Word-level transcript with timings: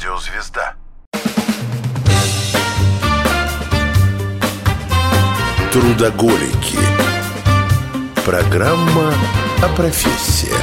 Радиозвезда. 0.00 0.76
Трудоголики. 5.70 6.78
Программа 8.24 9.12
о 9.62 9.68
профессиях. 9.76 10.56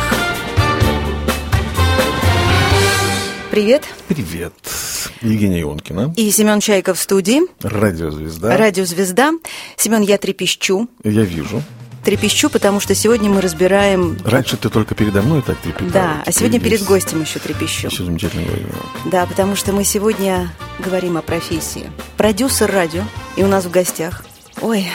Привет. 3.51 3.83
Привет. 4.07 4.53
Евгения 5.21 5.61
Ионкина. 5.61 6.15
И 6.17 6.31
Семен 6.31 6.59
Чайков 6.59 6.97
в 6.97 7.01
студии. 7.01 7.41
Радиозвезда. 7.61 8.57
Радиозвезда. 8.57 9.33
Семен, 9.75 10.01
я 10.01 10.17
трепещу. 10.17 10.87
Я 11.03 11.21
вижу. 11.21 11.61
Трепещу, 12.07 12.49
потому 12.49 12.79
что 12.79 12.95
сегодня 12.95 13.29
мы 13.29 13.41
разбираем... 13.41 14.17
Раньше 14.23 14.55
ты 14.55 14.69
только 14.69 14.95
передо 14.95 15.21
мной 15.21 15.41
так 15.41 15.57
трепетала. 15.57 15.91
Да, 15.91 16.23
а 16.25 16.31
сегодня 16.31 16.57
перед 16.57 16.81
гостем 16.85 17.19
еще 17.19 17.37
трепещу. 17.39 17.89
Все 17.89 18.05
замечательно 18.05 18.45
говорю. 18.45 18.65
Да, 19.03 19.25
потому 19.25 19.57
что 19.57 19.73
мы 19.73 19.83
сегодня 19.83 20.49
говорим 20.79 21.17
о 21.17 21.21
профессии. 21.21 21.91
Продюсер 22.15 22.71
радио, 22.71 23.03
и 23.35 23.43
у 23.43 23.47
нас 23.47 23.65
в 23.65 23.71
гостях... 23.71 24.23
Ой, 24.61 24.87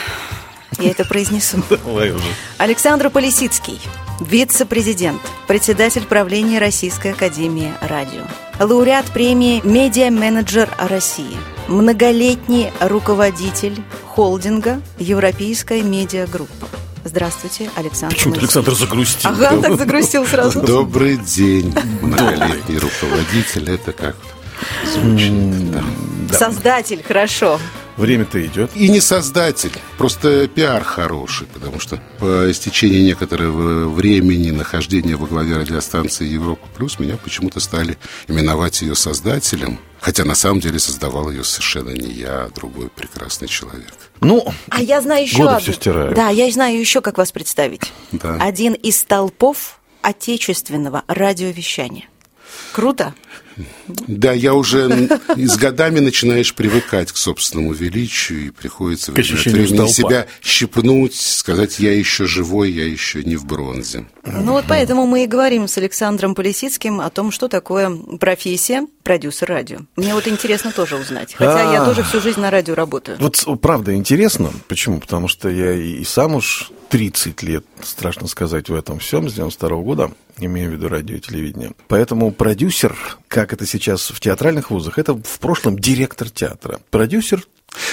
я 0.79 0.91
это 0.91 1.05
произнесу. 1.05 1.63
Давай 1.85 2.13
уже. 2.13 2.25
Александр 2.57 3.11
Полисицкий, 3.11 3.79
вице-президент, 4.19 5.21
председатель 5.47 6.07
правления 6.07 6.61
Российской 6.61 7.13
Академии 7.13 7.75
Радио, 7.83 8.23
лауреат 8.59 9.05
премии 9.13 9.61
«Медиа-менеджер 9.65 10.71
России», 10.79 11.37
многолетний 11.69 12.73
руководитель 12.81 13.83
холдинга 14.07 14.81
«Европейская 14.99 15.83
медиагруппа». 15.83 16.69
Здравствуйте, 17.05 17.71
Александр. 17.75 18.15
Почему-то 18.15 18.41
Моисеевич. 18.41 18.67
Александр 18.69 18.75
загрустил. 18.75 19.31
Ага, 19.31 19.63
так 19.63 19.79
загрустил 19.79 20.27
сразу. 20.27 20.61
Добрый 20.63 21.17
день, 21.17 21.75
многолетний 22.01 22.79
руководитель. 22.79 23.71
Это 23.71 23.93
как 23.93 24.17
звучит? 24.87 25.71
да. 25.73 25.83
Создатель, 26.39 27.03
хорошо. 27.03 27.59
Время-то 27.97 28.45
идет. 28.47 28.71
И 28.75 28.89
не 28.89 29.01
создатель, 29.01 29.73
просто 29.99 30.49
пиар 30.49 30.83
хороший, 30.83 31.47
потому 31.47 31.79
что 31.79 32.01
по 32.19 32.51
истечении 32.51 33.03
некоторого 33.03 33.89
времени 33.89 34.51
нахождения 34.51 35.17
во 35.17 35.27
главе 35.27 35.59
радиостанции 35.59 36.27
Европа 36.27 36.67
Плюс 36.75 36.99
меня 36.99 37.19
почему-то 37.19 37.61
стали 37.61 37.99
именовать 38.29 38.81
ее 38.81 38.95
создателем, 38.95 39.79
хотя 40.03 40.25
на 40.25 40.35
самом 40.35 40.61
деле 40.61 40.79
создавал 40.79 41.31
ее 41.31 41.45
совершенно 41.45 41.91
не 41.91 42.11
я, 42.11 42.45
а 42.45 42.51
другой 42.55 42.89
прекрасный 42.89 43.49
человек. 43.49 43.95
Ну, 44.21 44.45
А 44.69 44.83
я 44.83 45.01
знаю 45.01 45.23
еще 45.23 45.45
Годы 45.45 45.61
всё 45.61 45.73
стирают. 45.73 46.15
Да, 46.15 46.29
я 46.29 46.51
знаю 46.51 46.79
еще, 46.79 47.01
как 47.01 47.19
вас 47.19 47.33
представить. 47.33 47.93
Да. 48.11 48.37
Один 48.41 48.75
из 48.75 49.01
столпов 49.01 49.81
отечественного 50.03 51.05
радиовещания. 51.07 52.09
Круто? 52.73 53.15
Да, 53.87 54.33
я 54.33 54.55
уже 54.55 55.09
с 55.37 55.57
годами 55.57 56.01
начинаешь 56.01 56.55
привыкать 56.55 57.13
к 57.13 57.17
собственному 57.17 57.73
величию, 57.73 58.47
и 58.47 58.51
приходится 58.51 59.13
время 59.13 59.35
от 59.35 59.45
времени 59.47 59.89
себя 59.89 60.27
щипнуть, 60.43 61.15
сказать, 61.15 61.79
я 61.79 61.93
еще 61.97 62.27
живой, 62.27 62.71
я 62.71 62.85
еще 62.85 63.23
не 63.23 63.37
в 63.37 63.45
бронзе. 63.45 64.07
Ну 64.25 64.53
вот 64.53 64.65
поэтому 64.69 65.07
мы 65.07 65.25
и 65.25 65.27
говорим 65.27 65.69
с 65.69 65.77
Александром 65.79 66.35
Полисицким 66.35 67.01
о 67.01 67.11
том, 67.11 67.31
что 67.33 67.49
такое 67.49 67.91
профессия 68.21 68.87
продюсер 69.03 69.49
радио. 69.49 69.81
Мне 69.97 70.15
вот 70.15 70.29
интересно 70.29 70.71
тоже 70.73 70.97
узнать. 70.97 71.35
Хотя 71.35 71.73
я 71.73 71.83
А. 71.83 71.87
тоже 71.87 72.03
всю 72.05 72.21
жизнь 72.21 72.41
на 72.41 72.51
радио 72.51 72.75
работаю. 72.75 73.19
вот 73.19 73.45
правда 73.61 73.95
интересно. 73.95 74.51
Почему? 74.69 75.01
Потому 75.01 75.29
что 75.29 75.49
я 75.49 75.73
и 75.73 76.05
сам 76.05 76.37
уж 76.37 76.71
30 76.93 77.43
лет, 77.43 77.65
страшно 77.83 78.27
сказать, 78.29 78.69
в 78.69 78.75
этом 78.75 78.99
всем, 78.99 79.27
с 79.31 79.33
92 79.33 79.77
года, 79.79 80.13
имею 80.39 80.69
в 80.71 80.73
виду 80.75 80.89
радио 80.91 81.17
и 81.17 81.21
телевидение. 81.21 81.73
Поэтому 81.89 82.31
продюсер, 82.33 82.95
как 83.29 83.55
это 83.55 83.67
сейчас 83.67 84.11
в 84.11 84.21
театральных 84.21 84.71
вузах, 84.71 84.99
это 84.99 85.15
в 85.15 85.39
прошлом 85.41 85.79
директор 85.79 86.29
театра. 86.29 86.81
Продюсер 86.91 87.47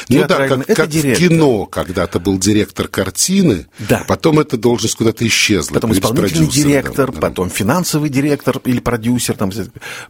Ну 0.10 0.28
да, 0.28 0.48
как, 0.50 0.60
это 0.64 0.76
как 0.76 0.88
в 0.88 0.92
директор. 0.92 1.30
кино 1.30 1.66
когда-то 1.66 2.20
был 2.20 2.38
директор 2.38 2.90
картины, 2.90 3.68
Да. 3.88 4.04
потом 4.06 4.38
эта 4.42 4.58
должность 4.58 4.96
куда-то 4.96 5.26
исчезла. 5.26 5.76
Потом 5.76 5.94
исполнительный 5.94 6.50
директор, 6.50 7.08
да, 7.10 7.14
да. 7.14 7.22
потом 7.22 7.50
финансовый 7.50 8.10
директор 8.10 8.58
или 8.66 8.82
продюсер 8.82 9.38
там 9.38 9.50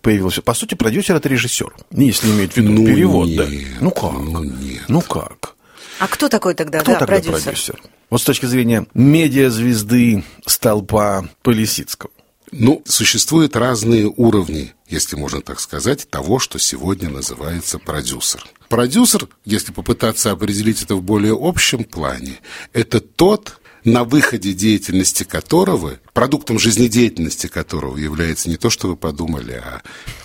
появился. 0.01 0.41
По 0.41 0.55
сути, 0.55 0.73
продюсер 0.73 1.15
это 1.15 1.29
режиссер. 1.29 1.75
Если 1.91 2.31
иметь 2.31 2.53
в 2.53 2.57
виду 2.57 2.71
Ну, 2.71 2.85
перевод, 2.87 3.29
да. 3.35 3.45
нет, 3.45 3.67
Ну 3.81 3.91
как? 3.91 4.13
ну, 4.13 4.43
нет. 4.43 4.81
Ну 4.87 5.01
как? 5.01 5.55
А 5.99 6.07
кто 6.07 6.27
такой 6.27 6.55
тогда, 6.55 6.79
Кто 6.79 6.93
да, 6.93 6.99
тогда 6.99 7.13
продюсер? 7.17 7.43
продюсер? 7.43 7.79
Вот 8.09 8.21
с 8.21 8.25
точки 8.25 8.45
зрения 8.45 8.87
медиазвезды 8.93 10.23
столпа 10.45 11.29
Полисицкого. 11.43 12.11
Ну, 12.51 12.81
существуют 12.85 13.55
разные 13.55 14.07
уровни, 14.07 14.73
если 14.87 15.15
можно 15.15 15.41
так 15.41 15.59
сказать, 15.59 16.09
того, 16.09 16.39
что 16.39 16.57
сегодня 16.57 17.09
называется 17.09 17.77
продюсер. 17.77 18.43
Продюсер, 18.69 19.27
если 19.45 19.71
попытаться 19.71 20.31
определить 20.31 20.81
это 20.81 20.95
в 20.95 21.03
более 21.03 21.37
общем 21.39 21.83
плане, 21.83 22.39
это 22.73 22.99
тот, 22.99 23.59
на 23.83 24.03
выходе 24.03 24.53
деятельности 24.53 25.23
которого, 25.23 25.99
продуктом 26.13 26.57
жизнедеятельности 26.57 27.47
которого 27.47 27.97
является 27.97 28.49
не 28.49 28.57
то, 28.57 28.71
что 28.71 28.87
вы 28.87 28.95
подумали, 28.95 29.61
а 29.63 29.81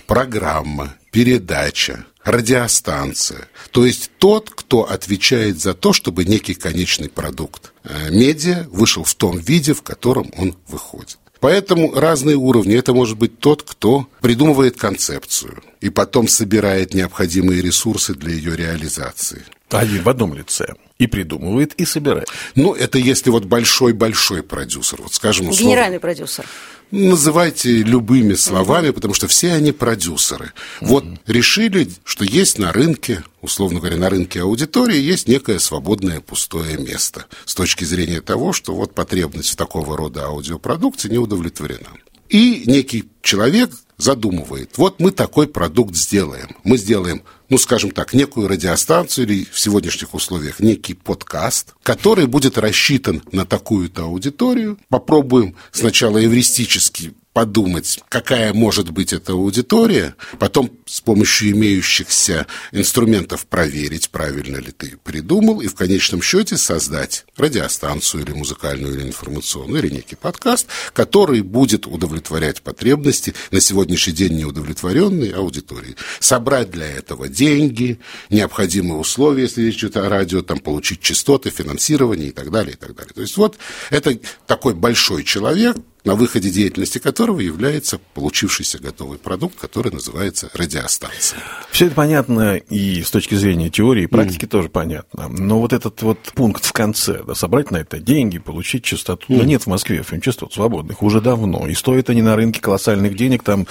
программа, 0.06 0.94
передача, 1.10 2.06
радиостанция. 2.24 3.48
То 3.70 3.86
есть 3.86 4.10
тот, 4.18 4.50
кто 4.50 4.82
отвечает 4.82 5.60
за 5.60 5.74
то, 5.74 5.92
чтобы 5.92 6.24
некий 6.24 6.54
конечный 6.54 7.08
продукт 7.08 7.72
э, 7.84 8.10
медиа 8.10 8.66
вышел 8.70 9.04
в 9.04 9.14
том 9.14 9.38
виде, 9.38 9.74
в 9.74 9.82
котором 9.82 10.32
он 10.36 10.56
выходит. 10.66 11.18
Поэтому 11.44 11.92
разные 11.92 12.36
уровни. 12.36 12.74
Это 12.74 12.94
может 12.94 13.18
быть 13.18 13.38
тот, 13.38 13.62
кто 13.62 14.08
придумывает 14.22 14.78
концепцию 14.78 15.62
и 15.82 15.90
потом 15.90 16.26
собирает 16.26 16.94
необходимые 16.94 17.60
ресурсы 17.60 18.14
для 18.14 18.32
ее 18.32 18.56
реализации. 18.56 19.44
Один 19.68 20.02
в 20.02 20.08
одном 20.08 20.32
лице. 20.32 20.68
И 20.98 21.06
придумывает, 21.06 21.74
и 21.74 21.84
собирает. 21.84 22.28
Ну, 22.54 22.72
это 22.72 22.98
если 22.98 23.28
вот 23.28 23.44
большой-большой 23.44 24.42
продюсер, 24.42 25.02
вот 25.02 25.12
скажем, 25.12 25.48
условно, 25.48 25.70
Генеральный 25.70 26.00
продюсер. 26.00 26.46
Называйте 26.94 27.82
любыми 27.82 28.34
словами, 28.34 28.90
потому 28.90 29.14
что 29.14 29.28
все 29.28 29.52
они 29.52 29.72
продюсеры. 29.72 30.52
Вот 30.80 31.04
решили, 31.26 31.88
что 32.04 32.24
есть 32.24 32.58
на 32.58 32.72
рынке, 32.72 33.24
условно 33.42 33.80
говоря, 33.80 33.96
на 33.96 34.10
рынке 34.10 34.42
аудитории 34.42 34.98
есть 34.98 35.28
некое 35.28 35.58
свободное 35.58 36.20
пустое 36.20 36.78
место 36.78 37.26
с 37.44 37.54
точки 37.54 37.84
зрения 37.84 38.20
того, 38.20 38.52
что 38.52 38.74
вот 38.74 38.94
потребность 38.94 39.50
в 39.50 39.56
такого 39.56 39.96
рода 39.96 40.26
аудиопродукции 40.26 41.08
не 41.08 41.18
удовлетворена. 41.18 41.88
И 42.34 42.64
некий 42.66 43.04
человек 43.22 43.70
задумывает, 43.96 44.76
вот 44.76 44.98
мы 44.98 45.12
такой 45.12 45.46
продукт 45.46 45.94
сделаем. 45.94 46.56
Мы 46.64 46.78
сделаем, 46.78 47.22
ну, 47.48 47.58
скажем 47.58 47.92
так, 47.92 48.12
некую 48.12 48.48
радиостанцию 48.48 49.28
или 49.28 49.46
в 49.52 49.60
сегодняшних 49.60 50.14
условиях 50.14 50.58
некий 50.58 50.94
подкаст, 50.94 51.74
который 51.84 52.26
будет 52.26 52.58
рассчитан 52.58 53.22
на 53.30 53.46
такую-то 53.46 54.06
аудиторию. 54.06 54.80
Попробуем 54.88 55.54
сначала 55.70 56.24
эвристически 56.24 57.14
подумать, 57.34 57.98
какая 58.08 58.54
может 58.54 58.90
быть 58.90 59.12
эта 59.12 59.32
аудитория, 59.32 60.14
потом 60.38 60.70
с 60.86 61.00
помощью 61.00 61.50
имеющихся 61.50 62.46
инструментов 62.70 63.46
проверить, 63.46 64.08
правильно 64.10 64.58
ли 64.58 64.70
ты 64.70 64.96
придумал, 65.02 65.60
и 65.60 65.66
в 65.66 65.74
конечном 65.74 66.22
счете 66.22 66.56
создать 66.56 67.26
радиостанцию 67.36 68.22
или 68.22 68.32
музыкальную, 68.32 68.94
или 68.94 69.02
информационную, 69.02 69.82
или 69.82 69.92
некий 69.92 70.14
подкаст, 70.14 70.68
который 70.92 71.42
будет 71.42 71.88
удовлетворять 71.88 72.62
потребности 72.62 73.34
на 73.50 73.60
сегодняшний 73.60 74.12
день 74.12 74.34
неудовлетворенной 74.34 75.30
аудитории. 75.30 75.96
Собрать 76.20 76.70
для 76.70 76.86
этого 76.86 77.28
деньги, 77.28 77.98
необходимые 78.30 79.00
условия, 79.00 79.42
если 79.42 79.62
речь 79.62 79.78
идет 79.78 79.96
о 79.96 80.08
радио, 80.08 80.42
там, 80.42 80.60
получить 80.60 81.00
частоты, 81.00 81.50
финансирование 81.50 82.28
и 82.28 82.32
так 82.32 82.52
далее, 82.52 82.74
и 82.74 82.76
так 82.76 82.94
далее. 82.94 83.12
То 83.12 83.22
есть 83.22 83.36
вот 83.36 83.58
это 83.90 84.16
такой 84.46 84.74
большой 84.74 85.24
человек, 85.24 85.76
на 86.04 86.14
выходе 86.14 86.50
деятельности 86.50 86.98
которого 86.98 87.40
является 87.40 87.98
получившийся 88.12 88.78
готовый 88.78 89.18
продукт, 89.18 89.58
который 89.58 89.90
называется 89.90 90.50
радиостанция. 90.52 91.38
Все 91.70 91.86
это 91.86 91.94
понятно 91.94 92.56
и 92.56 93.02
с 93.02 93.10
точки 93.10 93.34
зрения 93.34 93.70
теории 93.70 94.04
и 94.04 94.06
практики 94.06 94.46
тоже 94.46 94.68
понятно. 94.68 95.28
Но 95.28 95.60
вот 95.60 95.72
этот 95.72 96.02
вот 96.02 96.18
пункт 96.34 96.64
в 96.64 96.72
конце, 96.72 97.22
да, 97.26 97.34
собрать 97.34 97.70
на 97.70 97.78
это 97.78 97.98
деньги, 97.98 98.38
получить 98.38 98.84
частоту. 98.84 99.24
Ну, 99.28 99.42
нет 99.44 99.62
в 99.62 99.66
Москве 99.66 100.04
FM-частот 100.08 100.52
свободных 100.52 101.02
уже 101.02 101.20
давно. 101.20 101.66
И 101.66 101.74
стоят 101.74 102.10
они 102.10 102.22
на 102.22 102.36
рынке 102.36 102.60
колоссальных 102.60 103.16
денег, 103.16 103.42
там, 103.42 103.66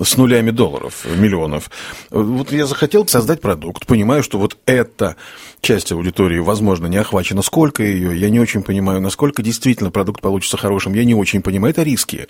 с 0.00 0.16
нулями 0.16 0.50
долларов, 0.50 1.04
миллионов. 1.16 1.70
Вот 2.10 2.52
я 2.52 2.66
захотел 2.66 3.06
создать 3.08 3.40
продукт, 3.40 3.86
понимаю, 3.86 4.22
что 4.22 4.38
вот 4.38 4.56
эта 4.66 5.16
часть 5.60 5.92
аудитории, 5.92 6.38
возможно, 6.38 6.86
не 6.86 6.96
охвачена. 6.96 7.42
Сколько 7.42 7.82
ее, 7.82 8.18
я 8.18 8.30
не 8.30 8.40
очень 8.40 8.62
понимаю. 8.62 9.00
Насколько 9.00 9.42
действительно 9.42 9.90
продукт 9.90 10.20
получится 10.20 10.56
хорошим, 10.56 10.94
я 10.94 11.04
не 11.04 11.14
очень 11.14 11.42
понимаю. 11.42 11.71
Это 11.72 11.84
риски. 11.84 12.28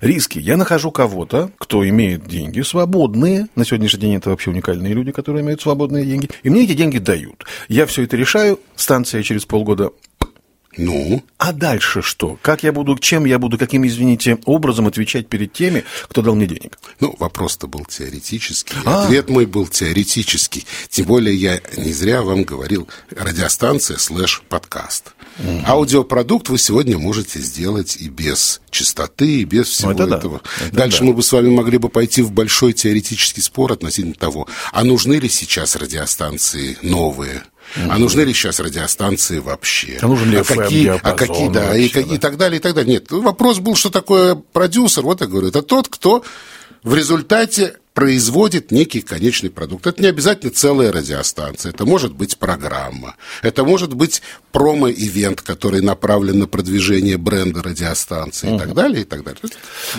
Риски. 0.00 0.38
Я 0.38 0.56
нахожу 0.56 0.92
кого-то, 0.92 1.50
кто 1.58 1.86
имеет 1.88 2.28
деньги 2.28 2.60
свободные. 2.60 3.48
На 3.56 3.64
сегодняшний 3.64 3.98
день 3.98 4.14
это 4.14 4.30
вообще 4.30 4.50
уникальные 4.50 4.94
люди, 4.94 5.10
которые 5.10 5.42
имеют 5.42 5.60
свободные 5.60 6.04
деньги. 6.06 6.30
И 6.44 6.48
мне 6.48 6.62
эти 6.62 6.74
деньги 6.74 6.98
дают. 6.98 7.44
Я 7.66 7.86
все 7.86 8.04
это 8.04 8.16
решаю. 8.16 8.60
Станция 8.76 9.24
через 9.24 9.46
полгода 9.46 9.90
Ну, 10.78 11.24
А 11.38 11.52
дальше 11.52 12.02
что? 12.02 12.38
Как 12.40 12.62
я 12.62 12.72
буду, 12.72 12.96
чем 12.98 13.24
я 13.24 13.40
буду, 13.40 13.58
каким, 13.58 13.84
извините, 13.84 14.38
образом 14.44 14.86
отвечать 14.86 15.26
перед 15.28 15.52
теми, 15.52 15.82
кто 16.08 16.22
дал 16.22 16.36
мне 16.36 16.46
денег? 16.46 16.78
ну, 17.00 17.16
вопрос-то 17.18 17.66
был 17.66 17.84
теоретический, 17.84 18.76
А. 18.84 19.04
ответ 19.06 19.28
мой 19.28 19.46
был 19.46 19.66
теоретический. 19.66 20.66
Тем 20.88 21.06
более 21.06 21.34
я 21.34 21.60
не 21.76 21.92
зря 21.92 22.22
вам 22.22 22.44
говорил 22.44 22.88
радиостанция 23.10 23.96
слэш 23.98 24.42
подкаст. 24.48 25.14
Аудиопродукт 25.66 26.48
вы 26.48 26.58
сегодня 26.58 26.98
можете 26.98 27.40
сделать 27.40 27.96
и 27.98 28.08
без 28.08 28.60
частоты, 28.70 29.40
и 29.40 29.44
без 29.44 29.68
всего 29.68 29.92
это 29.92 30.06
да. 30.06 30.16
этого. 30.18 30.40
Это 30.64 30.76
Дальше 30.76 31.00
да. 31.00 31.06
мы 31.06 31.12
бы 31.14 31.22
с 31.22 31.32
вами 31.32 31.48
могли 31.48 31.78
бы 31.78 31.88
пойти 31.88 32.22
в 32.22 32.32
большой 32.32 32.72
теоретический 32.72 33.42
спор 33.42 33.72
относительно 33.72 34.14
того, 34.14 34.46
а 34.72 34.84
нужны 34.84 35.14
ли 35.14 35.28
сейчас 35.28 35.76
радиостанции 35.76 36.78
новые, 36.82 37.42
а 37.76 37.98
нужны 37.98 38.22
ли 38.22 38.32
сейчас 38.32 38.60
радиостанции 38.60 39.38
вообще? 39.38 39.98
А 40.00 40.06
нужен 40.06 40.30
ли 40.30 40.42
какие, 40.42 40.88
а 40.88 41.12
какие, 41.12 41.48
да, 41.48 41.76
и, 41.76 41.82
вообще, 41.82 41.88
какие- 41.88 42.10
да. 42.10 42.14
и 42.14 42.18
так 42.18 42.36
далее, 42.36 42.58
и 42.58 42.62
так 42.62 42.74
далее. 42.74 42.94
Нет, 42.94 43.10
вопрос 43.10 43.58
был, 43.58 43.74
что 43.74 43.90
такое 43.90 44.34
продюсер. 44.34 45.02
Вот 45.02 45.20
я 45.20 45.26
говорю, 45.26 45.48
это 45.48 45.62
тот, 45.62 45.88
кто 45.88 46.22
в 46.82 46.94
результате 46.94 47.76
производит 47.94 48.72
некий 48.72 49.00
конечный 49.00 49.50
продукт. 49.50 49.86
Это 49.86 50.02
не 50.02 50.08
обязательно 50.08 50.52
целая 50.52 50.92
радиостанция, 50.92 51.70
это 51.70 51.86
может 51.86 52.12
быть 52.12 52.36
программа, 52.38 53.14
это 53.40 53.64
может 53.64 53.94
быть 53.94 54.20
промо-ивент, 54.52 55.40
который 55.40 55.80
направлен 55.80 56.40
на 56.40 56.46
продвижение 56.48 57.16
бренда 57.16 57.62
радиостанции 57.62 58.54
и 58.54 58.58
так 58.58 58.74
далее, 58.74 59.02
и 59.02 59.04
так 59.04 59.22
далее. 59.22 59.40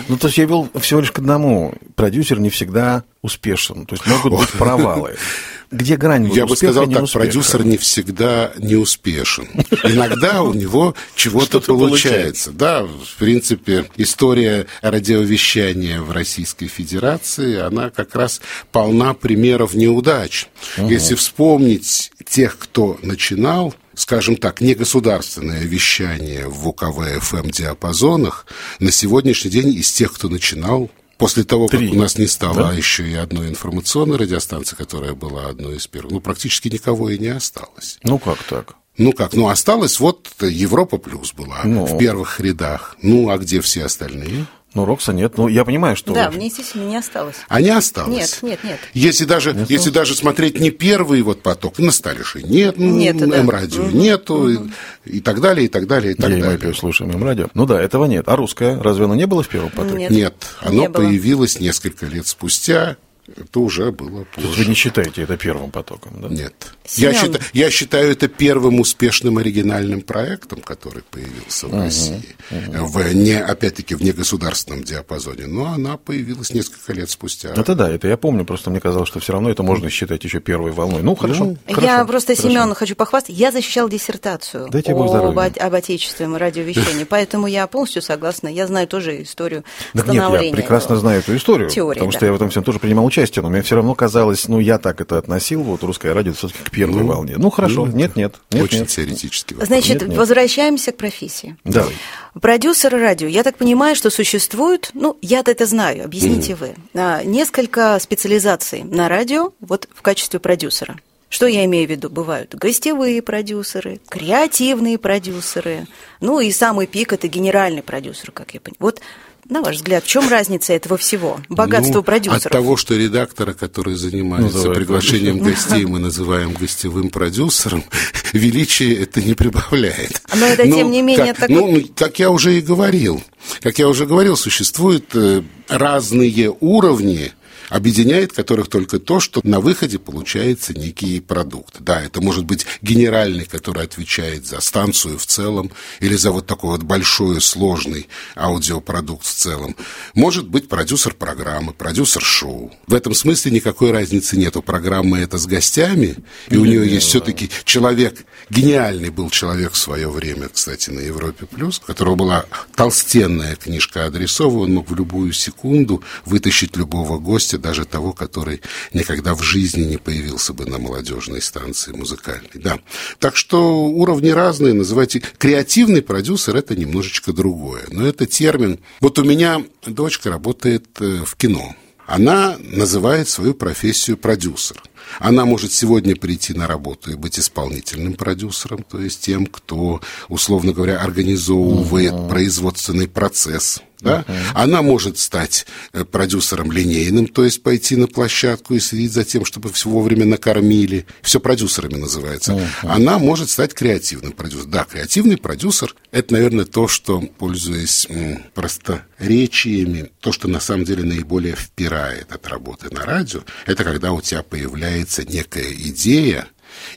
Ну, 0.08 0.18
то 0.18 0.26
есть 0.28 0.38
я 0.38 0.44
вел 0.44 0.68
всего 0.80 1.00
лишь 1.00 1.10
к 1.10 1.18
одному. 1.18 1.74
Продюсер 1.94 2.38
не 2.38 2.50
всегда 2.50 3.02
успешен. 3.22 3.86
То 3.86 3.94
есть 3.94 4.06
могут 4.06 4.40
быть 4.40 4.50
провалы. 4.50 5.16
Где 5.70 5.96
грань 5.96 6.30
Я 6.32 6.46
бы 6.46 6.56
сказал 6.56 6.86
так, 6.86 7.10
продюсер 7.10 7.64
не 7.64 7.76
всегда 7.76 8.52
не 8.58 8.76
успешен. 8.76 9.48
Иногда 9.84 10.42
у 10.42 10.54
него 10.54 10.94
чего-то 11.14 11.60
получается. 11.60 12.52
Да, 12.52 12.84
в 12.84 13.16
принципе, 13.18 13.86
история 13.96 14.66
радиовещания 14.80 16.00
в 16.00 16.12
Российской 16.12 16.68
Федерации, 16.68 17.58
она 17.58 17.90
как 17.90 18.14
раз 18.14 18.40
полна 18.70 19.14
примеров 19.14 19.74
неудач. 19.74 20.46
Если 20.76 21.14
вспомнить 21.14 22.12
тех, 22.28 22.58
кто 22.58 22.98
начинал, 23.02 23.74
скажем 23.94 24.36
так, 24.36 24.60
негосударственное 24.60 25.62
вещание 25.62 26.48
в 26.48 26.68
УКВ-ФМ 26.68 27.50
диапазонах, 27.50 28.46
на 28.78 28.92
сегодняшний 28.92 29.50
день 29.50 29.74
из 29.74 29.90
тех, 29.90 30.12
кто 30.12 30.28
начинал, 30.28 30.90
после 31.18 31.44
того, 31.44 31.68
как 31.68 31.80
Три. 31.80 31.90
у 31.90 31.94
нас 31.94 32.18
не 32.18 32.26
стало 32.26 32.56
Да? 32.56 32.72
еще 32.72 33.08
и 33.08 33.14
одной 33.14 33.48
информационной 33.48 34.16
радиостанции, 34.18 34.76
которая 34.76 35.14
была 35.14 35.46
одной 35.48 35.76
из 35.76 35.86
первых, 35.86 36.12
ну, 36.12 36.20
практически 36.20 36.68
никого 36.68 37.10
и 37.10 37.18
не 37.18 37.28
осталось. 37.28 37.98
Ну, 38.02 38.18
как 38.18 38.42
так? 38.44 38.74
Ну 38.98 39.12
как, 39.12 39.34
ну 39.34 39.48
осталось 39.48 40.00
вот 40.00 40.28
Европа 40.40 40.96
Плюс 40.98 41.34
была 41.34 41.60
Ну. 41.64 41.84
в 41.84 41.98
первых 41.98 42.40
рядах. 42.40 42.96
Ну, 43.02 43.28
а 43.30 43.36
где 43.36 43.60
все 43.60 43.84
остальные? 43.84 44.46
Ну, 44.76 44.84
Рокса 44.84 45.14
нет. 45.14 45.38
Ну, 45.38 45.48
я 45.48 45.64
понимаю, 45.64 45.96
что... 45.96 46.12
Да, 46.12 46.30
мне 46.30 46.44
действительно 46.48 46.84
не 46.84 46.96
осталось. 46.98 47.36
А 47.48 47.62
не 47.62 47.70
осталось. 47.70 48.14
Нет, 48.14 48.38
нет, 48.42 48.64
нет. 48.64 48.78
Если 48.92 49.24
даже, 49.24 49.56
если 49.70 49.88
даже 49.88 50.14
смотреть 50.14 50.60
не 50.60 50.70
первый 50.70 51.22
вот 51.22 51.42
поток, 51.42 51.78
на 51.78 51.90
Сталише 51.90 52.42
нет, 52.42 52.74
ну, 52.76 52.94
Нету, 52.94 53.26
да. 53.26 53.38
М-радио 53.38 53.84
нету, 53.84 54.50
и, 54.50 54.58
и 55.06 55.20
так 55.20 55.40
далее, 55.40 55.64
и 55.64 55.68
так 55.68 55.86
далее, 55.86 56.12
и 56.12 56.14
так 56.14 56.28
я 56.28 56.36
и 56.36 56.40
далее. 56.42 56.58
Майпио 56.58 56.74
слушаем 56.78 57.10
им 57.10 57.24
радио. 57.24 57.48
Ну 57.54 57.64
да, 57.64 57.80
этого 57.80 58.04
нет. 58.04 58.28
А 58.28 58.36
русское? 58.36 58.78
Разве 58.78 59.06
оно 59.06 59.14
не 59.14 59.26
было 59.26 59.42
в 59.42 59.48
первом 59.48 59.70
потоке? 59.70 59.96
Нет. 59.96 60.10
Нет, 60.10 60.34
оно 60.60 60.72
Не 60.82 60.88
было. 60.90 61.04
появилось 61.06 61.58
несколько 61.58 62.04
лет 62.04 62.26
спустя, 62.26 62.98
это 63.28 63.60
уже 63.60 63.90
было 63.92 64.24
То 64.24 64.40
есть 64.40 64.48
позже. 64.48 64.62
вы 64.62 64.68
не 64.68 64.74
считаете 64.74 65.22
это 65.22 65.36
первым 65.36 65.70
потоком, 65.70 66.20
да? 66.20 66.28
Нет. 66.28 66.54
Я, 66.94 67.12
считаю, 67.12 67.44
я 67.52 67.70
считаю 67.70 68.12
это 68.12 68.28
первым 68.28 68.80
успешным 68.80 69.38
оригинальным 69.38 70.00
проектом, 70.02 70.60
который 70.60 71.02
появился 71.02 71.66
в 71.66 71.74
России. 71.74 72.22
В 72.50 73.14
не, 73.14 73.40
опять-таки, 73.40 73.94
в 73.94 74.02
негосударственном 74.02 74.84
диапазоне. 74.84 75.46
Но 75.46 75.66
она 75.66 75.96
появилась 75.96 76.50
несколько 76.52 76.92
лет 76.92 77.10
спустя. 77.10 77.50
Это 77.50 77.74
да, 77.74 77.90
это 77.90 78.08
я 78.08 78.16
помню, 78.16 78.44
просто 78.44 78.70
мне 78.70 78.80
казалось, 78.80 79.08
что 79.08 79.18
все 79.20 79.32
равно 79.32 79.50
это 79.50 79.62
можно 79.62 79.90
считать 79.90 80.22
еще 80.24 80.40
первой 80.40 80.70
волной. 80.70 81.02
Ну, 81.02 81.16
хорошо. 81.16 81.56
я 81.66 81.74
хорошо, 81.74 82.06
просто, 82.06 82.36
хорошо. 82.36 82.48
Семен, 82.48 82.74
хочу 82.74 82.94
похвастать. 82.94 83.36
Я 83.36 83.50
защищал 83.50 83.88
диссертацию 83.88 84.68
Дайте 84.70 84.92
об, 84.92 85.38
об 85.38 85.74
отечественном 85.74 86.36
радиовещании, 86.36 87.04
поэтому 87.04 87.46
я 87.46 87.66
полностью 87.66 88.02
согласна. 88.02 88.48
Я 88.48 88.66
знаю 88.66 88.86
тоже 88.86 89.22
историю 89.22 89.64
Так 89.92 90.06
нет, 90.08 90.22
я 90.22 90.52
прекрасно 90.52 90.96
знаю 90.96 91.20
эту 91.20 91.36
историю, 91.36 91.68
потому 91.68 92.10
да. 92.10 92.16
что 92.16 92.26
я 92.26 92.32
в 92.32 92.36
этом 92.36 92.50
всем 92.50 92.62
тоже 92.62 92.78
принимал 92.78 93.04
участие, 93.04 93.15
но 93.42 93.48
мне 93.50 93.62
все 93.62 93.76
равно 93.76 93.94
казалось, 93.94 94.48
ну, 94.48 94.58
я 94.60 94.78
так 94.78 95.00
это 95.00 95.18
относил, 95.18 95.62
вот 95.62 95.82
русское 95.82 96.12
радио 96.12 96.32
все-таки 96.32 96.62
к 96.64 96.70
первой 96.70 97.02
Ну, 97.02 97.06
волне. 97.06 97.34
Ну, 97.38 97.50
хорошо, 97.50 97.86
ну, 97.86 97.92
нет, 97.92 98.16
нет, 98.16 98.36
нет, 98.50 98.62
Очень 98.62 98.80
нет. 98.80 98.88
теоретический 98.88 99.54
вопрос. 99.54 99.68
Значит, 99.68 100.00
Нет, 100.00 100.08
нет. 100.08 100.18
возвращаемся 100.18 100.92
к 100.92 100.96
профессии. 100.96 101.56
Давай. 101.64 101.94
Продюсеры 102.40 103.00
радио. 103.00 103.28
Я 103.28 103.42
так 103.42 103.56
понимаю, 103.56 103.96
что 103.96 104.10
существует, 104.10 104.90
ну, 104.94 105.16
я-то 105.22 105.50
это 105.50 105.66
знаю, 105.66 106.04
объясните 106.04 106.54
вы, 106.54 106.74
а, 106.94 107.22
несколько 107.24 107.98
специализаций 108.00 108.82
на 108.84 109.08
радио 109.08 109.52
вот 109.60 109.88
в 109.94 110.02
качестве 110.02 110.38
продюсера. 110.40 110.96
Что 111.28 111.46
я 111.46 111.64
имею 111.64 111.88
в 111.88 111.90
виду? 111.90 112.08
Бывают 112.08 112.54
гостевые 112.54 113.20
продюсеры, 113.20 114.00
креативные 114.08 114.96
продюсеры, 114.96 115.86
ну 116.20 116.38
и 116.40 116.52
самый 116.52 116.86
пик– 116.86 117.12
это 117.14 117.26
генеральный 117.26 117.82
продюсер, 117.82 118.30
как 118.30 118.54
я 118.54 118.60
понимаю. 118.60 118.76
Вот, 118.80 119.00
на 119.48 119.62
ваш 119.62 119.76
взгляд, 119.76 120.04
в 120.04 120.08
чем 120.08 120.28
разница 120.28 120.72
этого 120.72 120.96
всего? 120.96 121.40
Богатство 121.48 121.94
Ну, 121.94 122.02
продюсеров. 122.02 122.46
От 122.46 122.52
того, 122.52 122.76
что 122.76 122.94
редактора, 122.96 123.52
который 123.52 123.94
занимается 123.94 124.56
Называют 124.56 124.78
приглашением 124.78 125.38
гостей, 125.38 125.84
мы 125.84 125.98
называем 125.98 126.52
гостевым 126.52 127.10
продюсером, 127.10 127.84
величие 128.32 128.96
это 128.96 129.20
не 129.22 129.34
прибавляет. 129.34 130.20
Но 130.36 130.46
это, 130.46 130.64
тем 130.64 130.90
не 130.90 131.02
менее, 131.02 131.34
как, 131.34 131.38
такой- 131.38 131.54
Ну, 131.56 131.82
как 131.94 132.18
я 132.18 132.30
уже 132.30 132.58
и 132.58 132.60
говорил, 132.60 133.22
как 133.60 133.78
я 133.78 133.88
уже 133.88 134.06
говорил, 134.06 134.36
существуют 134.36 135.10
э, 135.14 135.42
разные 135.68 136.54
уровни 136.60 137.32
объединяет 137.68 138.32
которых 138.32 138.68
только 138.68 138.98
то, 138.98 139.20
что 139.20 139.40
на 139.44 139.60
выходе 139.60 139.98
получается 139.98 140.72
некий 140.74 141.20
продукт. 141.20 141.76
Да, 141.80 142.02
это 142.02 142.20
может 142.20 142.44
быть 142.44 142.66
генеральный, 142.82 143.44
который 143.44 143.84
отвечает 143.84 144.46
за 144.46 144.60
станцию 144.60 145.18
в 145.18 145.26
целом, 145.26 145.70
или 146.00 146.16
за 146.16 146.30
вот 146.30 146.46
такой 146.46 146.70
вот 146.70 146.82
большой, 146.82 147.40
сложный 147.40 148.08
аудиопродукт 148.36 149.26
в 149.26 149.34
целом. 149.34 149.76
Может 150.14 150.48
быть 150.48 150.68
продюсер 150.68 151.14
программы, 151.14 151.72
продюсер 151.72 152.22
шоу. 152.22 152.72
В 152.86 152.94
этом 152.94 153.14
смысле 153.14 153.52
никакой 153.52 153.90
разницы 153.90 154.36
нет. 154.36 154.56
У 154.56 154.62
программы 154.62 155.18
это 155.18 155.38
с 155.38 155.46
гостями, 155.46 156.16
и 156.48 156.56
у 156.56 156.64
нее 156.64 156.88
есть 156.88 157.06
все-таки 157.06 157.50
человек, 157.64 158.24
гениальный 158.50 159.10
был 159.10 159.30
человек 159.30 159.72
в 159.72 159.76
свое 159.76 160.08
время, 160.08 160.48
кстати, 160.48 160.90
на 160.90 161.00
Европе 161.00 161.46
Плюс, 161.46 161.78
у 161.78 161.86
которого 161.86 162.16
была 162.16 162.44
толстенная 162.74 163.56
книжка 163.56 164.06
адресова, 164.06 164.60
он 164.60 164.74
мог 164.74 164.90
в 164.90 164.94
любую 164.94 165.32
секунду 165.32 166.02
вытащить 166.24 166.76
любого 166.76 167.18
гостя, 167.18 167.55
даже 167.58 167.84
того, 167.84 168.12
который 168.12 168.60
никогда 168.92 169.34
в 169.34 169.42
жизни 169.42 169.84
не 169.84 169.96
появился 169.96 170.52
бы 170.52 170.66
на 170.66 170.78
молодежной 170.78 171.42
станции 171.42 171.92
музыкальной. 171.92 172.50
Да. 172.54 172.78
Так 173.18 173.36
что 173.36 173.84
уровни 173.84 174.30
разные, 174.30 174.74
называйте. 174.74 175.22
Креативный 175.38 176.02
продюсер– 176.02 176.56
это 176.56 176.76
немножечко 176.76 177.32
другое. 177.32 177.84
Но 177.90 178.06
это 178.06 178.26
термин. 178.26 178.80
Вот 179.00 179.18
у 179.18 179.24
меня 179.24 179.64
дочка 179.86 180.30
работает 180.30 180.86
э, 181.00 181.22
в 181.24 181.36
кино. 181.36 181.74
Она 182.06 182.56
называет 182.60 183.28
свою 183.28 183.54
профессию 183.54 184.16
продюсер. 184.16 184.80
Она 185.18 185.44
может 185.44 185.72
сегодня 185.72 186.16
прийти 186.16 186.54
на 186.54 186.66
работу 186.66 187.10
и 187.10 187.14
быть 187.14 187.38
исполнительным 187.38 188.14
продюсером, 188.14 188.84
то 188.84 189.00
есть 189.00 189.20
тем, 189.20 189.46
кто, 189.46 190.00
условно 190.28 190.72
говоря, 190.72 190.98
организовывает 190.98 192.28
производственный 192.28 193.08
процесс. 193.08 193.82
Да? 194.00 194.24
Она 194.54 194.82
может 194.82 195.18
стать 195.18 195.66
э, 195.92 196.04
продюсером 196.04 196.72
линейным, 196.72 197.26
то 197.26 197.44
есть 197.44 197.62
пойти 197.62 197.96
на 197.96 198.06
площадку 198.06 198.74
и 198.74 198.80
следить 198.80 199.12
за 199.12 199.24
тем, 199.24 199.44
чтобы 199.44 199.72
все 199.72 199.88
вовремя 199.88 200.24
накормили. 200.24 201.06
Все 201.22 201.40
продюсерами 201.40 201.94
называется. 201.96 202.60
Она 202.82 203.18
может 203.18 203.50
стать 203.50 203.74
креативным 203.74 204.32
продюсером. 204.32 204.70
Да, 204.70 204.84
креативный 204.84 205.36
продюсер– 205.36 205.94
это, 206.10 206.34
наверное, 206.34 206.64
то, 206.64 206.88
что, 206.88 207.20
пользуясь 207.20 208.06
м, 208.08 208.42
просторечиями, 208.54 210.10
то, 210.20 210.32
что 210.32 210.48
на 210.48 210.60
самом 210.60 210.84
деле 210.84 211.04
наиболее 211.04 211.56
впирает 211.56 212.32
от 212.32 212.46
работы 212.48 212.88
на 212.90 213.04
радио, 213.04 213.40
это 213.66 213.84
когда 213.84 214.12
у 214.12 214.20
тебя 214.20 214.42
появляется 214.42 215.24
некая 215.24 215.72
идея, 215.72 216.46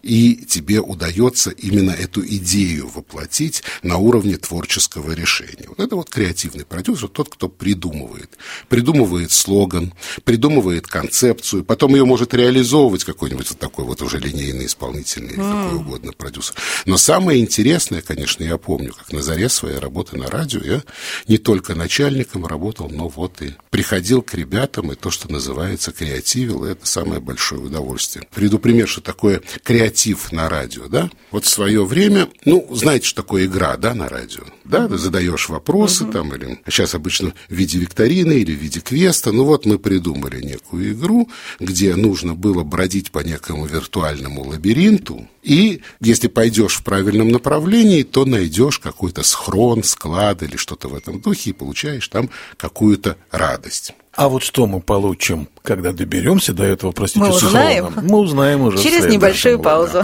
и 0.01 0.35
тебе 0.35 0.79
удается 0.79 1.51
именно 1.51 1.91
эту 1.91 2.25
идею 2.25 2.87
воплотить 2.87 3.63
на 3.83 3.97
уровне 3.97 4.37
творческого 4.37 5.11
решения. 5.11 5.65
Вот 5.67 5.79
это 5.79 5.95
вот 5.95 6.09
креативный 6.09 6.65
продюсер, 6.65 7.07
тот, 7.09 7.29
кто 7.29 7.49
придумывает. 7.49 8.37
Придумывает 8.67 9.31
слоган, 9.31 9.93
придумывает 10.23 10.87
концепцию, 10.87 11.63
потом 11.63 11.95
ее 11.95 12.05
может 12.05 12.33
реализовывать 12.33 13.03
какой-нибудь 13.03 13.49
вот 13.49 13.59
такой 13.59 13.85
вот 13.85 14.01
уже 14.01 14.19
линейный 14.19 14.65
исполнительный, 14.65 15.33
или 15.33 15.41
какой 15.41 15.77
угодно 15.77 16.11
продюсер. 16.13 16.55
Но 16.85 16.97
самое 16.97 17.41
интересное, 17.41 18.01
конечно, 18.01 18.43
я 18.43 18.57
помню, 18.57 18.93
как 18.93 19.11
на 19.11 19.21
заре 19.21 19.49
своей 19.49 19.77
работы 19.77 20.17
на 20.17 20.27
радио 20.27 20.61
я 20.63 20.83
не 21.27 21.37
только 21.37 21.75
начальником 21.75 22.45
работал, 22.45 22.89
но 22.89 23.07
вот 23.07 23.41
и 23.41 23.53
приходил 23.69 24.21
к 24.21 24.33
ребятам, 24.33 24.91
и 24.91 24.95
то, 24.95 25.11
что 25.11 25.31
называется, 25.31 25.91
креативил, 25.91 26.65
это 26.65 26.85
самое 26.85 27.19
большое 27.19 27.61
удовольствие. 27.61 28.27
Приведу 28.33 28.59
пример, 28.59 28.87
что 28.87 29.01
такое 29.01 29.41
креатив 29.69 30.31
на 30.31 30.49
радио, 30.49 30.87
да? 30.87 31.11
Вот 31.29 31.45
в 31.45 31.47
свое 31.47 31.85
время, 31.85 32.27
ну, 32.43 32.67
знаете, 32.71 33.05
что 33.05 33.21
такое 33.21 33.45
игра, 33.45 33.77
да, 33.77 33.93
на 33.93 34.09
радио? 34.09 34.41
Да, 34.63 34.87
ты 34.87 34.97
задаешь 34.97 35.47
вопросы 35.47 36.05
там, 36.05 36.33
или 36.33 36.59
сейчас 36.65 36.95
обычно 36.95 37.33
в 37.47 37.53
виде 37.53 37.77
викторины 37.77 38.33
или 38.33 38.51
в 38.55 38.57
виде 38.57 38.79
квеста. 38.79 39.31
Ну 39.31 39.43
вот 39.43 39.67
мы 39.67 39.77
придумали 39.77 40.41
некую 40.41 40.93
игру, 40.93 41.29
где 41.59 41.95
нужно 41.95 42.33
было 42.33 42.63
бродить 42.63 43.11
по 43.11 43.19
некому 43.19 43.67
виртуальному 43.67 44.43
лабиринту, 44.43 45.27
и 45.43 45.81
если 46.01 46.29
пойдешь 46.29 46.77
в 46.77 46.83
правильном 46.83 47.29
направлении, 47.29 48.01
то 48.01 48.25
найдешь 48.25 48.79
какой-то 48.79 49.21
схрон, 49.21 49.83
склад 49.83 50.41
или 50.41 50.57
что-то 50.57 50.87
в 50.87 50.95
этом 50.95 51.21
духе 51.21 51.51
и 51.51 51.53
получаешь 51.53 52.07
там 52.07 52.31
какую-то 52.57 53.17
радость. 53.29 53.93
А 54.15 54.27
вот 54.27 54.43
что 54.43 54.67
мы 54.67 54.81
получим, 54.81 55.47
когда 55.61 55.91
доберемся 55.91 56.53
до 56.53 56.63
этого, 56.63 56.91
простите, 56.91 57.25
Мы 57.25 57.31
узнаем. 57.31 57.93
Мы 58.01 58.17
узнаем 58.19 58.61
уже. 58.61 58.77
Через 58.79 59.05
небольшую 59.05 59.57
году. 59.57 59.63
паузу. 59.69 60.03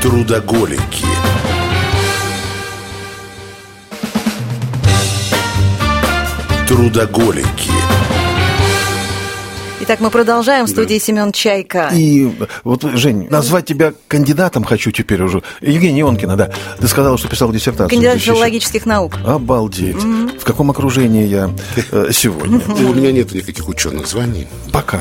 Трудоголики. 0.00 1.04
Трудоголики. 6.68 7.87
Итак, 9.80 10.00
мы 10.00 10.10
продолжаем. 10.10 10.66
В 10.66 10.70
студии 10.70 10.98
Семен 10.98 11.30
Чайка. 11.32 11.90
И 11.94 12.32
вот, 12.64 12.82
Жень, 12.82 13.28
назвать 13.30 13.66
тебя 13.66 13.92
кандидатом 14.08 14.64
хочу 14.64 14.90
теперь 14.90 15.22
уже. 15.22 15.42
Евгений 15.60 16.00
Ионкина, 16.00 16.36
да. 16.36 16.50
Ты 16.80 16.88
сказала, 16.88 17.16
что 17.16 17.28
писал 17.28 17.52
диссертацию. 17.52 17.88
Кандидат 17.88 18.14
2000. 18.14 18.30
филологических 18.34 18.86
наук. 18.86 19.14
Обалдеть. 19.24 19.96
В 19.96 20.44
каком 20.44 20.70
окружении 20.70 21.26
я 21.26 21.50
э, 21.92 22.08
сегодня? 22.12 22.60
У 22.68 22.92
меня 22.92 23.12
нет 23.12 23.32
никаких 23.32 23.68
ученых 23.68 24.08
званий. 24.08 24.48
Пока. 24.72 25.00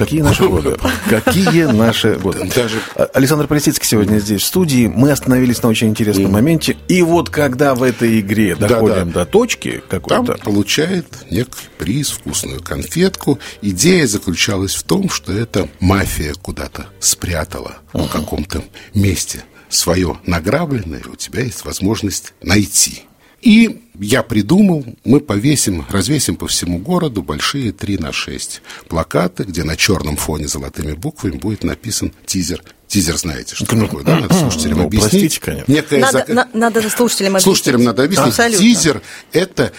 Какие 0.00 0.22
наши 0.22 0.48
годы? 0.48 0.76
Какие 1.10 1.64
наши 1.64 2.14
годы? 2.14 2.50
Даже- 2.54 2.80
А- 2.96 3.04
Александр 3.12 3.46
Полисицкий 3.46 3.86
сегодня 3.86 4.18
здесь 4.18 4.40
в 4.40 4.46
студии. 4.46 4.86
Мы 4.86 5.10
остановились 5.10 5.62
на 5.62 5.68
очень 5.68 5.88
интересном 5.88 6.32
моменте. 6.32 6.78
И 6.88 7.02
вот 7.02 7.28
когда 7.28 7.74
в 7.74 7.82
этой 7.82 8.18
игре 8.20 8.56
доходим 8.56 9.10
до 9.10 9.26
точки 9.26 9.82
Там 9.90 10.00
какой-то, 10.02 10.42
получает 10.42 11.06
некий 11.30 11.50
приз, 11.76 12.08
вкусную 12.12 12.62
конфетку. 12.62 13.38
Идея 13.60 14.06
заключалась 14.06 14.74
в 14.74 14.84
том, 14.84 15.10
что 15.10 15.34
эта 15.34 15.68
мафия 15.80 16.32
куда-то 16.32 16.86
спрятала 16.98 17.76
в 17.92 18.08
каком-то 18.08 18.64
месте 18.94 19.42
свое 19.68 20.18
награбленное, 20.24 21.02
у 21.12 21.16
тебя 21.16 21.42
есть 21.42 21.66
возможность 21.66 22.32
найти. 22.42 23.02
И 23.42 23.82
я 24.00 24.22
придумал, 24.22 24.84
мы 25.04 25.20
повесим, 25.20 25.84
развесим 25.90 26.36
по 26.36 26.46
всему 26.48 26.78
городу 26.78 27.22
большие 27.22 27.72
3 27.72 27.98
на 27.98 28.12
6 28.12 28.62
плакаты, 28.88 29.44
где 29.44 29.62
на 29.64 29.76
черном 29.76 30.16
фоне 30.16 30.48
золотыми 30.48 30.92
буквами 30.92 31.36
будет 31.36 31.64
написан 31.64 32.12
тизер. 32.26 32.62
Тизер 32.88 33.16
знаете, 33.16 33.54
что 33.54 33.66
такое, 33.66 34.02
да? 34.02 34.18
Надо 34.18 34.34
слушателям 34.34 34.78
Ну, 34.78 34.84
объяснить. 34.86 35.10
простите, 35.10 35.40
конечно. 35.40 35.72
Некая 35.72 36.00
Надо, 36.00 36.18
зак- 36.18 36.32
на- 36.32 36.48
надо 36.54 36.90
слушателям 36.90 37.32
объяснить. 37.36 37.44
Слушателям 37.44 37.84
надо 37.84 38.02
объяснить. 38.02 38.28
Абсолютно. 38.28 38.58
Тизер– 38.58 39.02
это 39.32 39.72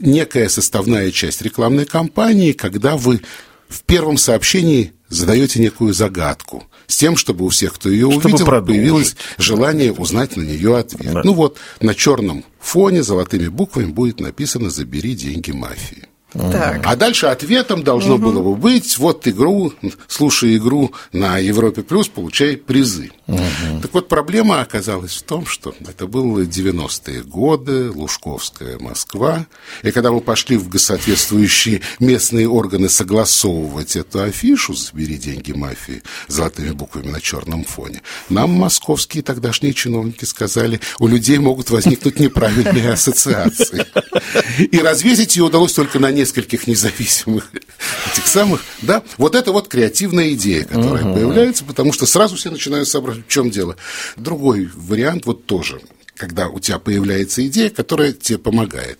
некая 0.00 0.48
составная 0.50 1.10
часть 1.10 1.40
рекламной 1.40 1.86
кампании, 1.86 2.52
когда 2.52 2.96
вы 2.98 3.22
в 3.68 3.82
первом 3.82 4.18
сообщении 4.18 4.92
задаете 5.08 5.60
некую 5.60 5.94
загадку 5.94 6.64
с 6.88 6.96
тем, 6.96 7.16
чтобы 7.16 7.44
у 7.44 7.48
всех, 7.50 7.74
кто 7.74 7.88
ее 7.88 8.10
Чтобы 8.10 8.30
увидел, 8.30 8.46
продолжить. 8.46 8.74
появилось 8.74 9.16
желание 9.36 9.92
узнать 9.92 10.36
на 10.36 10.42
нее 10.42 10.76
ответ. 10.76 11.12
Да. 11.12 11.22
Ну 11.22 11.34
вот, 11.34 11.58
на 11.80 11.94
черном 11.94 12.44
фоне 12.58 13.04
золотыми 13.04 13.46
буквами 13.46 13.86
будет 13.86 14.18
написано 14.18 14.70
«Забери 14.70 15.14
деньги 15.14 15.52
мафии». 15.52 16.08
Так. 16.32 16.82
А 16.84 16.94
дальше 16.94 17.26
ответом 17.26 17.82
должно 17.82 18.18
было 18.18 18.42
бы 18.42 18.54
быть, 18.54 18.98
вот 18.98 19.26
игру, 19.26 19.72
слушай 20.08 20.56
игру 20.56 20.92
на 21.12 21.38
Европе 21.38 21.82
Плюс, 21.82 22.08
получай 22.08 22.56
призы. 22.56 23.10
Так 23.26 23.92
вот, 23.94 24.08
проблема 24.08 24.60
оказалась 24.60 25.16
в 25.16 25.22
том, 25.22 25.46
что 25.46 25.74
это 25.86 26.06
было 26.06 26.40
90-е 26.40 27.22
годы, 27.22 27.90
Лужковская 27.90 28.78
Москва, 28.78 29.46
и 29.82 29.90
когда 29.90 30.12
мы 30.12 30.20
пошли 30.20 30.56
в 30.56 30.78
соответствующие 30.78 31.80
местные 31.98 32.48
органы 32.48 32.88
согласовывать 32.88 33.96
эту 33.96 34.22
афишу 34.22 34.74
«Забери 34.74 35.16
деньги 35.16 35.52
мафии» 35.52 36.02
золотыми 36.28 36.70
буквами 36.70 37.08
на 37.08 37.20
черном 37.20 37.64
фоне, 37.64 38.02
нам 38.28 38.50
московские 38.50 39.22
тогдашние 39.22 39.72
чиновники 39.72 40.24
сказали, 40.24 40.80
у 40.98 41.08
людей 41.08 41.38
могут 41.38 41.70
возникнуть 41.70 42.20
неправильные 42.20 42.92
ассоциации. 42.92 43.86
И 44.58 44.78
развесить 44.78 45.36
ее 45.36 45.44
удалось 45.44 45.72
только 45.72 45.98
на 45.98 46.17
нескольких 46.18 46.66
независимых 46.66 47.50
этих 48.12 48.26
самых, 48.26 48.62
да, 48.82 49.02
вот 49.16 49.34
это 49.34 49.52
вот 49.52 49.68
креативная 49.68 50.32
идея, 50.32 50.64
которая 50.64 51.04
появляется, 51.04 51.64
потому 51.64 51.92
что 51.92 52.06
сразу 52.06 52.36
все 52.36 52.50
начинают 52.50 52.88
соображать, 52.88 53.24
в 53.26 53.28
чем 53.28 53.50
дело. 53.50 53.76
Другой 54.16 54.70
вариант 54.74 55.26
вот 55.26 55.46
тоже, 55.46 55.80
когда 56.14 56.48
у 56.48 56.58
тебя 56.60 56.78
появляется 56.78 57.46
идея, 57.46 57.70
которая 57.70 58.12
тебе 58.12 58.38
помогает. 58.38 58.98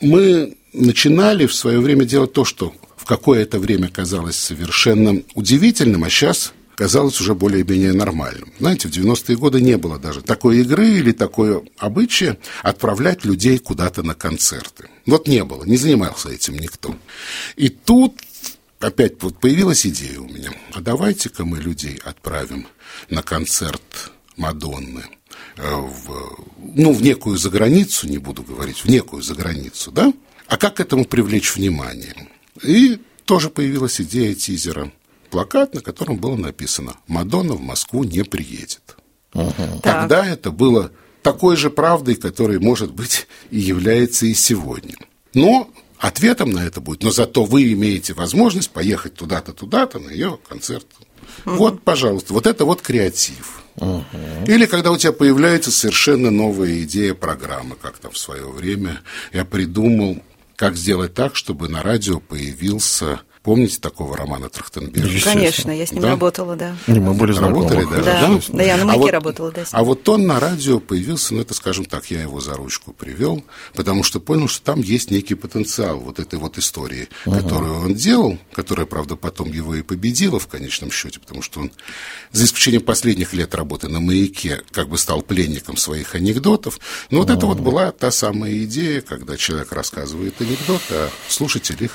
Мы 0.00 0.56
начинали 0.72 1.46
в 1.46 1.54
свое 1.54 1.80
время 1.80 2.04
делать 2.04 2.32
то, 2.32 2.44
что 2.44 2.74
в 2.96 3.04
какое-то 3.04 3.58
время 3.58 3.88
казалось 3.88 4.36
совершенно 4.36 5.22
удивительным, 5.34 6.04
а 6.04 6.10
сейчас 6.10 6.52
казалось 6.76 7.20
уже 7.20 7.34
более-менее 7.34 7.92
нормальным. 7.92 8.52
Знаете, 8.60 8.88
в 8.88 8.92
90-е 8.92 9.36
годы 9.36 9.60
не 9.60 9.76
было 9.76 9.98
даже 9.98 10.20
такой 10.22 10.58
игры 10.60 10.86
или 10.88 11.10
такое 11.12 11.62
обычая 11.78 12.38
отправлять 12.62 13.24
людей 13.24 13.58
куда-то 13.58 14.02
на 14.02 14.14
концерты. 14.14 14.88
Вот 15.06 15.26
не 15.26 15.42
было, 15.42 15.64
не 15.64 15.76
занимался 15.76 16.28
этим 16.28 16.58
никто. 16.58 16.94
И 17.56 17.70
тут 17.70 18.20
опять 18.78 19.22
вот 19.22 19.40
появилась 19.40 19.86
идея 19.86 20.20
у 20.20 20.28
меня. 20.28 20.52
А 20.72 20.80
давайте-ка 20.80 21.44
мы 21.44 21.58
людей 21.58 21.98
отправим 22.04 22.68
на 23.08 23.22
концерт 23.22 24.12
Мадонны 24.36 25.04
э, 25.56 25.74
в, 25.74 26.44
ну, 26.58 26.92
в 26.92 27.02
некую 27.02 27.38
заграницу, 27.38 28.06
не 28.06 28.18
буду 28.18 28.42
говорить, 28.42 28.84
в 28.84 28.88
некую 28.88 29.22
заграницу, 29.22 29.90
да? 29.90 30.12
А 30.46 30.58
как 30.58 30.76
к 30.76 30.80
этому 30.80 31.06
привлечь 31.06 31.56
внимание? 31.56 32.28
И 32.62 33.00
тоже 33.24 33.48
появилась 33.48 34.00
идея 34.00 34.34
тизера. 34.34 34.92
Плакат, 35.30 35.74
на 35.74 35.80
котором 35.80 36.16
было 36.16 36.36
написано 36.36 36.96
«Мадонна 37.06 37.54
в 37.54 37.60
Москву 37.60 38.04
не 38.04 38.22
приедет». 38.24 38.96
Тогда 39.82 40.26
это 40.26 40.50
было 40.50 40.90
такой 41.22 41.56
же 41.56 41.70
правдой, 41.70 42.14
которой, 42.14 42.58
может 42.58 42.92
быть, 42.92 43.26
и 43.50 43.58
является 43.58 44.26
и 44.26 44.34
сегодня. 44.34 44.94
Но 45.34 45.70
ответом 45.98 46.50
на 46.50 46.64
это 46.64 46.80
будет, 46.80 47.02
но 47.02 47.10
зато 47.10 47.44
вы 47.44 47.72
имеете 47.72 48.14
возможность 48.14 48.70
поехать 48.70 49.14
туда-то, 49.14 49.52
туда-то 49.52 49.98
на 49.98 50.10
ее 50.10 50.38
концерт. 50.48 50.86
Вот, 51.44 51.82
пожалуйста, 51.82 52.32
вот 52.32 52.46
это 52.46 52.64
вот 52.64 52.80
креатив. 52.80 53.62
Или 54.46 54.66
когда 54.66 54.90
у 54.90 54.96
тебя 54.96 55.12
появляется 55.12 55.70
совершенно 55.70 56.30
новая 56.30 56.82
идея 56.82 57.14
программы, 57.14 57.76
как 57.76 57.98
там 57.98 58.12
в 58.12 58.18
свое 58.18 58.48
время 58.48 59.00
я 59.32 59.44
придумал, 59.44 60.22
как 60.54 60.76
сделать 60.76 61.14
так, 61.14 61.36
чтобы 61.36 61.68
на 61.68 61.82
радио 61.82 62.20
появился... 62.20 63.20
Помните 63.46 63.78
такого 63.80 64.16
романа 64.16 64.48
Трахтенберга? 64.48 65.06
Естественно. 65.06 65.34
Конечно, 65.36 65.70
я 65.70 65.86
с 65.86 65.92
ним 65.92 66.02
Да? 66.02 66.08
работала, 66.08 66.56
да. 66.56 66.76
Не, 66.88 66.98
мы 66.98 67.14
были 67.14 67.30
знакомы. 67.30 67.68
Работали, 67.70 67.84
да? 67.84 68.02
Да, 68.02 68.26
естественно. 68.26 68.58
да, 68.58 68.64
я 68.64 68.76
на 68.76 68.82
А 68.82 68.86
маяке 68.86 69.00
вот- 69.02 69.10
работала, 69.12 69.52
да. 69.52 69.64
А 69.70 69.84
вот 69.84 70.08
он 70.08 70.26
на 70.26 70.40
радио 70.40 70.80
появился, 70.80 71.32
ну, 71.32 71.42
это, 71.42 71.54
скажем 71.54 71.84
так, 71.84 72.10
я 72.10 72.22
его 72.22 72.40
за 72.40 72.54
ручку 72.54 72.92
привел, 72.92 73.44
потому 73.76 74.02
что 74.02 74.18
понял, 74.18 74.48
что 74.48 74.64
там 74.64 74.80
есть 74.80 75.12
некий 75.12 75.36
потенциал 75.36 76.00
вот 76.00 76.18
этой 76.18 76.40
вот 76.40 76.58
истории, 76.58 77.08
которую 77.24 77.82
он 77.82 77.94
делал, 77.94 78.36
которая, 78.52 78.84
правда, 78.84 79.14
потом 79.14 79.52
его 79.52 79.76
и 79.76 79.82
победила 79.82 80.40
в 80.40 80.48
конечном 80.48 80.90
счете, 80.90 81.20
потому 81.20 81.40
что 81.40 81.60
он, 81.60 81.70
за 82.32 82.46
исключением 82.46 82.82
последних 82.82 83.32
лет 83.32 83.54
работы 83.54 83.86
на 83.86 84.00
«Маяке», 84.00 84.60
как 84.72 84.88
бы 84.88 84.98
стал 84.98 85.22
пленником 85.22 85.76
своих 85.76 86.16
анекдотов. 86.16 86.80
Но 87.12 87.20
вот 87.20 87.30
это 87.30 87.46
вот 87.46 87.60
была 87.60 87.92
та 87.92 88.10
самая 88.10 88.58
идея, 88.64 89.02
когда 89.02 89.36
человек 89.36 89.70
рассказывает 89.70 90.34
анекдот, 90.40 90.82
а 90.90 91.10
слушатель 91.28 91.76
их 91.78 91.92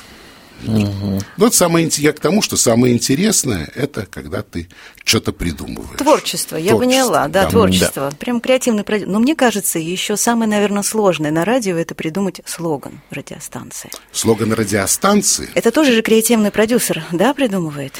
ну, 0.63 1.19
вот 1.37 1.53
самое, 1.53 1.89
я 1.97 2.13
к 2.13 2.19
тому, 2.19 2.41
что 2.41 2.57
самое 2.57 2.93
интересное, 2.93 3.69
это 3.75 4.05
когда 4.05 4.41
ты 4.41 4.69
что-то 5.03 5.31
придумываешь. 5.33 5.97
Творчество, 5.97 6.55
я 6.55 6.71
Творчество, 6.71 6.79
поняла, 6.79 7.27
да, 7.27 7.43
да. 7.43 7.49
творчество. 7.49 8.11
Прям 8.19 8.41
креативный 8.41 8.83
продюсер. 8.83 9.11
Но 9.11 9.19
мне 9.19 9.35
кажется, 9.35 9.79
еще 9.79 10.17
самое, 10.17 10.49
наверное, 10.49 10.83
сложное 10.83 11.31
на 11.31 11.45
радио 11.45 11.77
это 11.77 11.95
придумать 11.95 12.41
слоган 12.45 13.01
радиостанции. 13.09 13.89
Слоган 14.11 14.53
радиостанции 14.53 15.49
Это 15.55 15.71
тоже 15.71 15.93
же 15.93 16.01
креативный 16.01 16.51
продюсер, 16.51 17.03
да, 17.11 17.33
придумывает? 17.33 17.93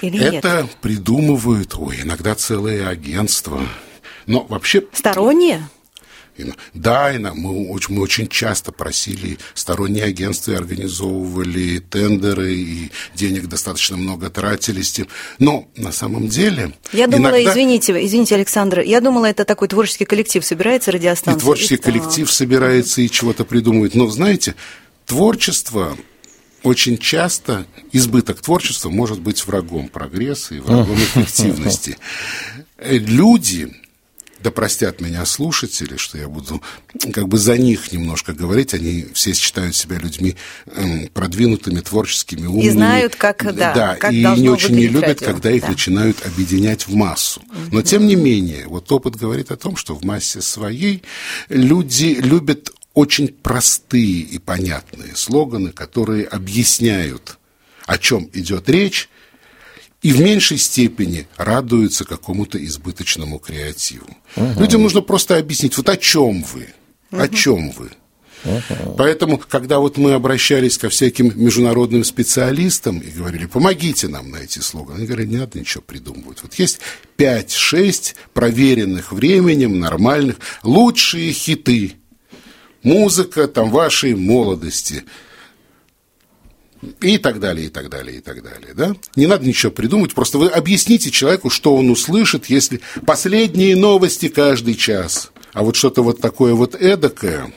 Или 0.00 0.18
нет? 0.18 0.44
это 0.44 0.68
придумывают, 0.80 1.74
ой, 1.76 2.02
иногда 2.02 2.34
целые 2.34 2.86
агентства. 2.86 3.60
Но 4.26 4.44
вообще, 4.44 4.84
Сторонние? 4.92 5.68
Да, 6.74 7.14
ина- 7.14 7.34
мы 7.34 7.68
очень, 7.68 7.94
мы 7.94 8.02
очень 8.02 8.28
часто 8.28 8.72
просили 8.72 9.38
сторонние 9.54 10.04
агентства 10.04 10.52
и 10.52 10.54
организовывали 10.54 11.78
тендеры, 11.78 12.54
и 12.54 12.90
денег 13.14 13.46
достаточно 13.46 13.96
много 13.96 14.30
тратили 14.30 14.82
с 14.82 14.92
тем. 14.92 15.08
Но 15.38 15.68
на 15.76 15.92
самом 15.92 16.28
деле... 16.28 16.72
Я 16.92 17.06
думала, 17.06 17.40
иногда- 17.40 17.50
извините, 17.52 18.04
извините, 18.04 18.34
Александр, 18.34 18.80
я 18.80 19.00
думала, 19.00 19.26
это 19.26 19.44
такой 19.44 19.68
творческий 19.68 20.04
коллектив 20.04 20.44
собирается 20.44 20.90
И 20.90 20.94
радиостанция. 20.94 21.40
творческий 21.40 21.76
там- 21.76 21.92
коллектив 21.92 22.30
собирается 22.30 23.00
и 23.02 23.08
чего-то 23.10 23.44
придумывает. 23.44 23.94
Но, 23.94 24.08
знаете, 24.08 24.54
творчество 25.06 25.96
очень 26.62 26.98
часто 26.98 27.66
избыток 27.92 28.40
творчества 28.40 28.90
может 28.90 29.20
быть 29.20 29.46
врагом 29.46 29.88
прогресса 29.88 30.54
и 30.56 30.60
врагом 30.60 30.96
эффективности. 30.96 31.96
Люди 32.80 33.72
да 34.42 34.50
простят 34.50 35.00
меня 35.00 35.24
слушатели, 35.24 35.96
что 35.96 36.18
я 36.18 36.28
буду 36.28 36.62
как 37.12 37.28
бы 37.28 37.38
за 37.38 37.58
них 37.58 37.92
немножко 37.92 38.32
говорить. 38.32 38.74
Они 38.74 39.06
все 39.12 39.34
считают 39.34 39.74
себя 39.74 39.98
людьми 39.98 40.36
эм, 40.66 41.08
продвинутыми, 41.08 41.80
творческими, 41.80 42.46
умными. 42.46 42.66
И 42.66 42.70
знают, 42.70 43.16
как, 43.16 43.44
да, 43.54 43.74
да 43.74 43.96
как 43.96 44.12
и 44.12 44.22
не 44.22 44.48
очень 44.48 44.76
не 44.76 44.86
любят, 44.86 45.20
радио. 45.20 45.26
когда 45.26 45.50
их 45.50 45.62
да. 45.62 45.68
начинают 45.68 46.24
объединять 46.24 46.86
в 46.86 46.94
массу. 46.94 47.42
Но, 47.72 47.82
тем 47.82 48.06
не 48.06 48.14
менее, 48.14 48.66
вот 48.66 48.90
опыт 48.92 49.16
говорит 49.16 49.50
о 49.50 49.56
том, 49.56 49.76
что 49.76 49.94
в 49.94 50.04
массе 50.04 50.40
своей 50.40 51.02
люди 51.48 52.16
любят 52.20 52.70
очень 52.94 53.28
простые 53.28 54.20
и 54.20 54.38
понятные 54.38 55.14
слоганы, 55.14 55.70
которые 55.70 56.26
объясняют, 56.26 57.38
о 57.86 57.98
чем 57.98 58.28
идет 58.32 58.68
речь, 58.68 59.08
и 60.02 60.12
в 60.12 60.20
меньшей 60.20 60.58
степени 60.58 61.26
радуются 61.36 62.04
какому-то 62.04 62.62
избыточному 62.64 63.38
креативу. 63.38 64.06
Угу. 64.36 64.60
Людям 64.60 64.82
нужно 64.82 65.00
просто 65.00 65.38
объяснить, 65.38 65.76
вот 65.76 65.88
о 65.88 65.96
чем 65.96 66.42
вы, 66.42 66.68
угу. 67.10 67.20
о 67.20 67.28
чем 67.28 67.70
вы. 67.72 67.90
Угу. 68.44 68.94
Поэтому, 68.96 69.38
когда 69.38 69.80
вот 69.80 69.98
мы 69.98 70.12
обращались 70.12 70.78
ко 70.78 70.88
всяким 70.88 71.32
международным 71.34 72.04
специалистам 72.04 72.98
и 72.98 73.10
говорили, 73.10 73.46
помогите 73.46 74.06
нам 74.06 74.30
найти 74.30 74.60
слоган, 74.60 74.98
они 74.98 75.06
говорят, 75.06 75.26
не 75.26 75.38
надо 75.38 75.58
ничего 75.58 75.82
придумывать. 75.82 76.42
Вот 76.42 76.54
есть 76.54 76.78
5-6 77.16 78.14
проверенных 78.32 79.10
временем, 79.10 79.80
нормальных, 79.80 80.36
лучшие 80.62 81.32
хиты, 81.32 81.94
музыка 82.84 83.48
там 83.48 83.70
вашей 83.70 84.14
молодости– 84.14 85.02
и 87.00 87.18
так 87.18 87.40
далее, 87.40 87.66
и 87.66 87.70
так 87.70 87.88
далее, 87.88 88.18
и 88.18 88.20
так 88.20 88.42
далее. 88.42 88.74
Да? 88.74 88.94
Не 89.16 89.26
надо 89.26 89.46
ничего 89.46 89.72
придумать, 89.72 90.14
просто 90.14 90.38
вы 90.38 90.48
объясните 90.48 91.10
человеку, 91.10 91.50
что 91.50 91.76
он 91.76 91.90
услышит, 91.90 92.46
если 92.46 92.80
последние 93.06 93.76
новости 93.76 94.28
каждый 94.28 94.74
час. 94.74 95.30
А 95.52 95.62
вот 95.62 95.76
что-то 95.76 96.02
вот 96.02 96.20
такое 96.20 96.54
вот 96.54 96.74
эдакое, 96.74 97.52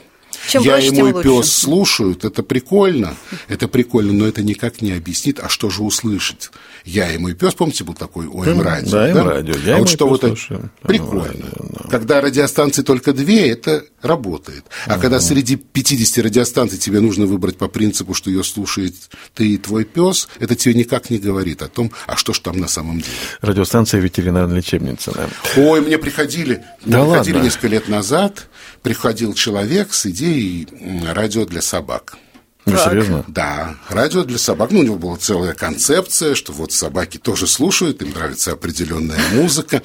Чем 0.48 0.62
я 0.62 0.72
проще, 0.72 0.88
и 0.88 1.02
мой 1.02 1.22
пес 1.22 1.52
слушают, 1.52 2.24
это 2.24 2.42
прикольно, 2.42 3.14
это 3.48 3.68
прикольно, 3.68 4.12
но 4.12 4.26
это 4.26 4.42
никак 4.42 4.82
не 4.82 4.92
объяснит, 4.92 5.40
а 5.40 5.48
что 5.48 5.70
же 5.70 5.82
услышать. 5.82 6.50
Я 6.84 7.12
и 7.12 7.18
мой 7.18 7.34
пес, 7.34 7.54
помните, 7.54 7.84
был 7.84 7.94
такой 7.94 8.26
ОМ 8.26 8.60
радио? 8.60 8.90
Да, 8.90 9.08
М-радио. 9.10 9.54
Я 9.64 9.74
а 9.74 9.76
и 9.76 9.80
вот 9.80 9.86
мой 9.86 9.94
что 9.94 10.08
вот 10.08 10.20
слушаю. 10.20 10.70
прикольно. 10.82 11.22
М-радио, 11.22 11.66
да. 11.82 11.88
Когда 11.90 12.20
радиостанций 12.20 12.82
только 12.84 13.12
две, 13.12 13.48
это 13.50 13.84
работает. 14.02 14.64
А 14.86 14.98
когда 14.98 15.20
среди 15.20 15.56
50 15.56 16.24
радиостанций 16.24 16.78
тебе 16.78 17.00
нужно 17.00 17.26
выбрать 17.26 17.56
по 17.56 17.68
принципу, 17.68 18.14
что 18.14 18.30
ее 18.30 18.42
слушает 18.42 18.94
ты 19.34 19.48
и 19.48 19.58
твой 19.58 19.84
пес, 19.84 20.28
это 20.40 20.56
тебе 20.56 20.74
никак 20.74 21.10
не 21.10 21.18
говорит 21.18 21.62
о 21.62 21.68
том, 21.68 21.92
а 22.06 22.16
что 22.16 22.32
ж 22.32 22.40
там 22.40 22.58
на 22.58 22.68
самом 22.68 22.96
деле. 22.98 23.12
Радиостанция 23.42 24.00
ветеринарная 24.00 24.56
лечебница. 24.56 25.12
Да. 25.12 25.28
Ой, 25.56 25.80
мне 25.80 25.98
приходили, 25.98 26.64
мне 26.84 26.96
Да 26.96 27.04
приходили 27.04 27.34
ладно? 27.34 27.44
несколько 27.46 27.68
лет 27.68 27.88
назад, 27.88 28.48
приходил 28.82 29.34
человек 29.34 29.92
с 29.94 30.06
идеей 30.06 30.31
м, 30.32 31.12
радио 31.12 31.44
для 31.46 31.62
собак. 31.62 32.16
Так. 32.64 32.90
серьезно? 32.90 33.24
Да, 33.26 33.74
радио 33.88 34.22
для 34.22 34.38
собак. 34.38 34.70
Ну, 34.70 34.80
у 34.80 34.82
него 34.82 34.96
была 34.96 35.16
целая 35.16 35.52
концепция, 35.52 36.34
что 36.34 36.52
вот 36.52 36.72
собаки 36.72 37.18
тоже 37.18 37.46
слушают, 37.46 38.02
им 38.02 38.10
нравится 38.10 38.52
определенная 38.52 39.18
музыка. 39.32 39.82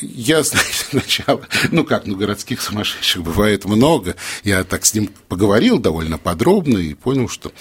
Я, 0.00 0.42
знаете, 0.44 0.84
сначала, 0.90 1.42
ну 1.70 1.84
как, 1.84 2.06
ну 2.06 2.16
городских 2.16 2.60
сумасшедших 2.60 3.22
бывает 3.22 3.64
много. 3.64 4.16
Я 4.44 4.64
так 4.64 4.84
с 4.84 4.94
ним 4.94 5.10
поговорил 5.28 5.78
довольно 5.78 6.18
подробно 6.18 6.78
и 6.78 6.94
понял, 6.94 7.28
что 7.28 7.52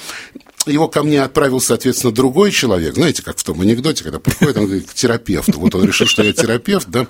его 0.66 0.88
ко 0.88 1.04
мне 1.04 1.22
отправил, 1.22 1.62
соответственно, 1.62 2.12
другой 2.12 2.52
человек. 2.52 2.96
Знаете, 2.96 3.22
как 3.22 3.38
в 3.38 3.44
том 3.44 3.62
анекдоте, 3.62 4.04
когда 4.04 4.20
приходит, 4.20 4.58
он 4.58 4.66
говорит, 4.66 4.90
к 4.90 4.94
терапевту. 4.94 5.60
Вот 5.60 5.76
он 5.76 5.86
решил, 5.86 6.08
что 6.08 6.24
я 6.24 6.34
терапевт, 6.34 6.88
да. 6.90 7.08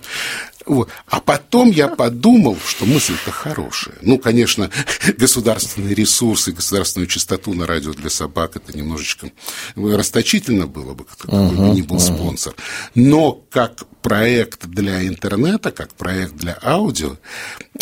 Вот. 0.65 0.89
А 1.07 1.19
потом 1.21 1.69
я 1.69 1.87
подумал, 1.87 2.57
что 2.65 2.85
мысль-то 2.85 3.31
хорошая. 3.31 3.95
Ну, 4.01 4.17
конечно, 4.17 4.71
государственные 5.17 5.93
ресурсы, 5.93 6.51
государственную 6.51 7.07
частоту 7.07 7.53
на 7.53 7.67
радио 7.67 7.93
для 7.93 8.09
собак, 8.09 8.55
это 8.55 8.75
немножечко 8.75 9.31
расточительно 9.75 10.67
было 10.67 10.93
бы, 10.93 11.05
какой 11.05 11.49
бы 11.49 11.75
ни 11.75 11.81
был 11.81 11.99
спонсор. 11.99 12.55
Но 12.95 13.33
как 13.49 13.83
проект 14.05 14.67
для 14.67 15.07
интернета, 15.07 15.71
как 15.71 15.95
проект 15.95 16.35
для 16.35 16.55
аудио, 16.61 17.17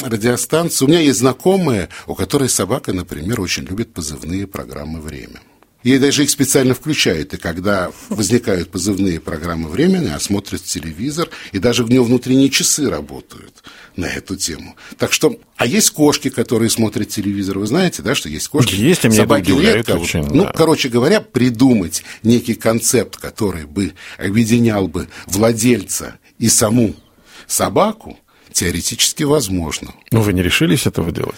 радиостанция... 0.01 0.85
У 0.85 0.89
меня 0.89 1.01
есть 1.01 1.19
знакомая, 1.19 1.89
у 2.07 2.15
которой 2.15 2.47
собака, 2.47 2.93
например, 2.93 3.41
очень 3.41 3.65
любит 3.65 3.93
позывные 3.93 4.47
программы 4.47 5.01
«Время». 5.01 5.41
Ей 5.83 5.99
даже 5.99 6.23
их 6.23 6.29
специально 6.29 6.73
включают, 6.73 7.33
и 7.33 7.37
когда 7.37 7.91
возникают 8.09 8.71
позывные 8.71 9.19
программы 9.19 9.69
времени, 9.69 10.07
она 10.07 10.19
смотрит 10.19 10.63
телевизор, 10.63 11.29
и 11.51 11.59
даже 11.59 11.83
у 11.83 11.87
нее 11.87 12.03
внутренние 12.03 12.49
часы 12.49 12.89
работают 12.89 13.63
на 13.95 14.05
эту 14.05 14.35
тему. 14.35 14.75
Так 14.97 15.11
что, 15.11 15.37
а 15.57 15.65
есть 15.65 15.91
кошки, 15.91 16.29
которые 16.29 16.69
смотрят 16.69 17.09
телевизор, 17.09 17.59
вы 17.59 17.67
знаете, 17.67 18.01
да, 18.01 18.15
что 18.15 18.29
есть 18.29 18.47
кошки? 18.47 18.73
Есть, 18.75 19.05
и 19.05 19.11
собаки 19.11 19.51
редко. 19.51 19.95
Вот, 19.95 20.03
очень, 20.03 20.23
ну, 20.25 20.45
да. 20.45 20.53
короче 20.53 20.89
говоря, 20.89 21.19
придумать 21.19 22.03
некий 22.23 22.55
концепт, 22.55 23.17
который 23.17 23.65
бы 23.65 23.93
объединял 24.17 24.87
бы 24.87 25.09
владельца 25.27 26.15
и 26.39 26.47
саму 26.47 26.95
собаку, 27.45 28.17
теоретически 28.51 29.23
возможно. 29.23 29.93
Ну, 30.11 30.21
вы 30.21 30.33
не 30.33 30.41
решились 30.41 30.85
этого 30.85 31.11
делать? 31.11 31.35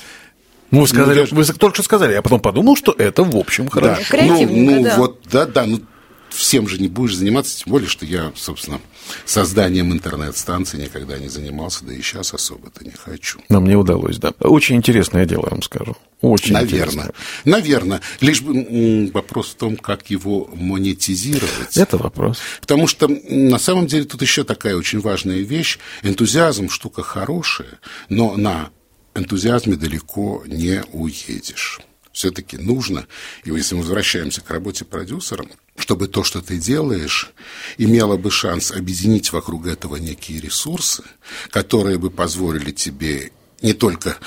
Ну, 0.71 0.81
вы 0.81 0.87
сказали, 0.87 1.19
я 1.19 1.25
же- 1.25 1.35
вы 1.35 1.45
только 1.45 1.75
что 1.75 1.83
сказали, 1.83 2.13
я 2.13 2.21
потом 2.21 2.39
подумал, 2.39 2.75
что 2.75 2.91
это, 2.97 3.23
в 3.23 3.35
общем, 3.35 3.69
хорошо. 3.69 4.01
Да. 4.11 4.23
Ну, 4.23 4.47
ну, 4.49 4.83
да. 4.83 4.95
вот, 4.97 5.21
да, 5.31 5.45
да, 5.45 5.65
ну, 5.65 5.81
всем 6.29 6.67
же 6.67 6.79
не 6.79 6.87
будешь 6.87 7.15
заниматься, 7.15 7.57
тем 7.63 7.71
более, 7.71 7.87
что 7.87 8.05
я, 8.05 8.31
собственно, 8.35 8.81
созданием 9.25 9.91
интернет-станции 9.93 10.81
никогда 10.81 11.17
не 11.17 11.29
занимался, 11.29 11.85
да 11.85 11.93
и 11.93 12.01
сейчас 12.01 12.33
особо-то 12.33 12.83
не 12.83 12.91
хочу. 12.91 13.39
Но 13.49 13.61
мне 13.61 13.77
удалось, 13.77 14.17
да. 14.17 14.33
Очень 14.39 14.75
интересное 14.75 15.25
дело, 15.25 15.43
я 15.45 15.51
вам 15.51 15.61
скажу. 15.61 15.95
Очень 16.21 16.53
Наверное. 16.53 16.77
интересное. 16.79 17.11
Наверное. 17.45 18.01
Лишь 18.19 18.41
бы 18.41 19.11
вопрос 19.13 19.49
в 19.49 19.55
том, 19.55 19.77
как 19.77 20.09
его 20.09 20.49
монетизировать. 20.53 21.77
Это 21.77 21.97
вопрос. 21.97 22.39
Потому 22.61 22.87
что 22.87 23.07
на 23.07 23.59
самом 23.59 23.87
деле 23.87 24.05
тут 24.05 24.21
еще 24.21 24.43
такая 24.43 24.75
очень 24.75 24.99
важная 24.99 25.39
вещь. 25.39 25.77
Энтузиазм 26.03 26.69
штука 26.69 27.03
хорошая, 27.03 27.79
но 28.09 28.35
на 28.35 28.69
энтузиазме 29.15 29.75
далеко 29.75 30.43
не 30.45 30.83
уедешь. 30.91 31.79
Все-таки 32.11 32.57
нужно, 32.57 33.07
и 33.43 33.49
если 33.51 33.75
мы 33.75 33.81
возвращаемся 33.81 34.39
к 34.39 34.49
работе 34.49 34.85
продюсером, 34.85 35.49
чтобы 35.77 36.07
то, 36.07 36.23
что 36.23 36.41
ты 36.41 36.57
делаешь, 36.57 37.33
имело 37.77 38.15
бы 38.15 38.31
шанс 38.31 38.71
объединить 38.71 39.33
вокруг 39.33 39.67
этого 39.67 39.97
некие 39.97 40.39
ресурсы, 40.39 41.03
которые 41.49 41.97
бы 41.97 42.09
позволили 42.09 42.71
тебе 42.71 43.31
не 43.61 43.73
только 43.73 44.17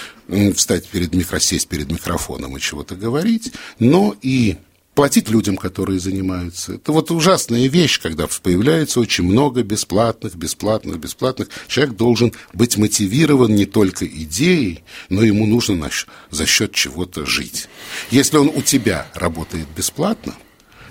встать 0.55 0.87
перед 0.89 1.15
микро, 1.15 1.39
сесть 1.39 1.69
перед 1.69 1.91
микрофоном 1.91 2.57
и 2.57 2.61
чего-то 2.61 2.95
говорить, 2.95 3.53
но 3.79 4.15
и 4.21 4.59
платить 4.99 5.31
людям, 5.31 5.57
которые 5.57 6.01
занимаются. 6.01 6.73
Это 6.73 6.91
вот 6.91 7.13
ужасная 7.13 7.69
вещь, 7.69 8.01
когда 8.01 8.27
появляется 8.43 8.99
очень 8.99 9.23
много 9.23 9.63
бесплатных, 9.63 10.35
бесплатных, 10.35 10.99
бесплатных. 10.99 11.51
Человек 11.69 11.95
должен 11.95 12.33
быть 12.53 12.77
мотивирован 12.77 13.55
не 13.55 13.65
только 13.65 14.05
идеей, 14.09 14.83
но 15.09 15.23
ему 15.23 15.47
нужно 15.47 15.89
за 16.33 16.47
счет 16.47 16.73
чего-то 16.73 17.25
жить. 17.27 17.69
Если 18.11 18.39
он 18.39 18.49
у 18.49 18.61
тебя 18.61 19.07
работает 19.15 19.69
бесплатно, 19.77 20.35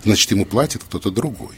значит, 0.06 0.32
ему 0.32 0.46
платит 0.46 0.86
кто-то 0.86 1.12
другой. 1.12 1.58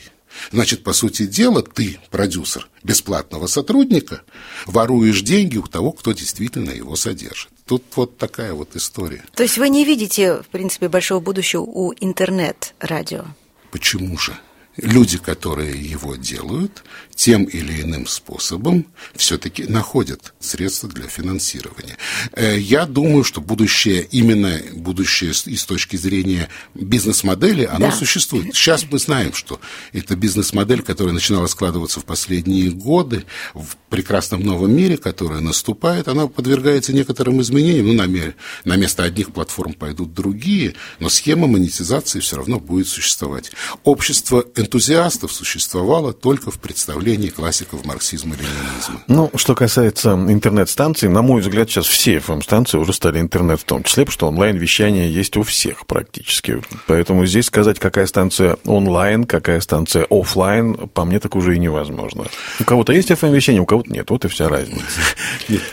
Значит, 0.52 0.84
по 0.84 0.94
сути 0.94 1.26
дела, 1.26 1.62
ты, 1.62 2.00
продюсер 2.10 2.68
бесплатного 2.84 3.48
сотрудника, 3.48 4.22
воруешь 4.66 5.22
деньги 5.22 5.58
у 5.58 5.64
того, 5.64 5.92
кто 5.92 6.12
действительно 6.12 6.72
его 6.72 6.96
содержит. 6.96 7.50
Тут 7.66 7.84
вот 7.96 8.18
такая 8.18 8.54
вот 8.54 8.76
история. 8.76 9.24
То 9.36 9.44
есть 9.44 9.58
вы 9.58 9.70
не 9.70 9.86
видите, 9.86 10.42
в 10.42 10.48
принципе, 10.48 10.90
большого 10.90 11.20
будущего 11.20 11.62
у 11.62 11.94
интернет-радио? 12.00 13.26
Почему 13.72 14.18
же? 14.18 14.38
Люди, 14.82 15.18
которые 15.18 15.76
его 15.80 16.16
делают, 16.16 16.84
тем 17.16 17.44
или 17.44 17.82
иным 17.82 18.08
способом 18.08 18.86
все-таки 19.16 19.64
находят 19.66 20.34
средства 20.40 20.88
для 20.90 21.08
финансирования. 21.08 21.98
Э, 22.34 22.58
Я 22.58 22.86
думаю, 22.86 23.24
что 23.24 23.42
будущее, 23.42 24.08
именно 24.12 24.60
будущее 24.74 25.32
и 25.46 25.56
с 25.58 25.66
точки 25.66 25.98
зрения 25.98 26.50
бизнес-модели, 26.76 27.66
оно 27.66 27.88
Да. 27.88 27.92
существует. 27.92 28.56
Сейчас 28.56 28.86
мы 28.90 29.00
знаем, 29.00 29.34
что 29.34 29.60
это 29.92 30.16
бизнес-модель, 30.16 30.82
которая 30.82 31.14
начинала 31.14 31.48
складываться 31.48 32.00
в 32.00 32.06
последние 32.06 32.70
годы 32.72 33.26
в 33.54 33.76
прекрасном 33.90 34.42
новом 34.42 34.74
мире, 34.76 34.98
который 34.98 35.42
наступает, 35.42 36.08
она 36.08 36.28
подвергается 36.28 36.94
некоторым 36.94 37.42
изменениям. 37.42 37.88
Ну, 37.88 37.94
на, 37.94 38.06
мере- 38.06 38.36
на 38.66 38.76
место 38.78 39.04
одних 39.04 39.34
платформ 39.34 39.74
пойдут 39.74 40.14
другие, 40.14 40.76
но 41.00 41.10
схема 41.10 41.48
монетизации 41.48 42.20
все 42.22 42.38
равно 42.38 42.60
будет 42.60 42.88
существовать. 42.88 43.52
Общество 43.84 44.46
энтузиастов 44.70 45.32
существовало 45.32 46.14
только 46.14 46.52
в 46.52 46.60
представлении 46.60 47.30
классиков 47.30 47.86
марксизма-ленинизма. 47.86 49.02
Ну, 49.08 49.32
что 49.34 49.56
касается 49.56 50.12
интернет-станций, 50.12 51.10
на 51.10 51.24
мой 51.24 51.42
взгляд, 51.42 51.72
сейчас 51.72 51.88
все 51.88 52.18
FM-станции 52.18 52.78
уже 52.78 52.94
стали 52.94 53.20
интернет 53.20 53.60
в 53.60 53.64
том 53.64 53.82
числе, 53.84 54.06
потому 54.06 54.14
что 54.14 54.28
онлайн-вещание 54.28 55.12
есть 55.12 55.38
у 55.38 55.44
всех 55.44 55.88
практически. 55.88 56.62
Поэтому 56.86 57.26
здесь 57.26 57.48
сказать, 57.48 57.80
какая 57.80 58.06
станция 58.06 58.58
онлайн, 58.66 59.24
какая 59.24 59.60
станция 59.60 60.06
офлайн, 60.08 60.76
по 60.94 61.04
мне 61.04 61.20
так 61.20 61.36
уже 61.36 61.56
и 61.56 61.60
невозможно. 61.60 62.26
У 62.60 62.64
кого-то 62.64 62.94
есть 62.94 63.10
FM-вещание, 63.10 63.62
у 63.62 63.66
кого-то 63.66 63.92
нет. 63.92 64.12
Вот 64.12 64.26
и 64.26 64.28
вся 64.28 64.50
разница. 64.50 64.84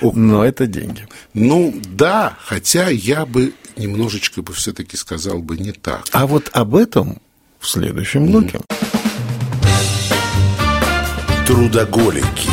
Но 0.00 0.42
это 0.42 0.66
деньги. 0.66 1.06
Ну, 1.35 1.74
да, 1.85 2.38
хотя 2.40 2.88
я 2.88 3.26
бы 3.26 3.52
немножечко 3.76 4.40
бы 4.40 4.54
все-таки 4.54 4.96
сказал 4.96 5.40
бы 5.40 5.59
не 5.59 5.72
так. 5.72 6.06
А 6.12 6.26
вот 6.26 6.48
об 6.54 6.74
этом 6.74 7.20
в 7.61 7.68
следующем 7.68 8.26
блоке. 8.26 8.61
Трудоголики. 11.46 12.50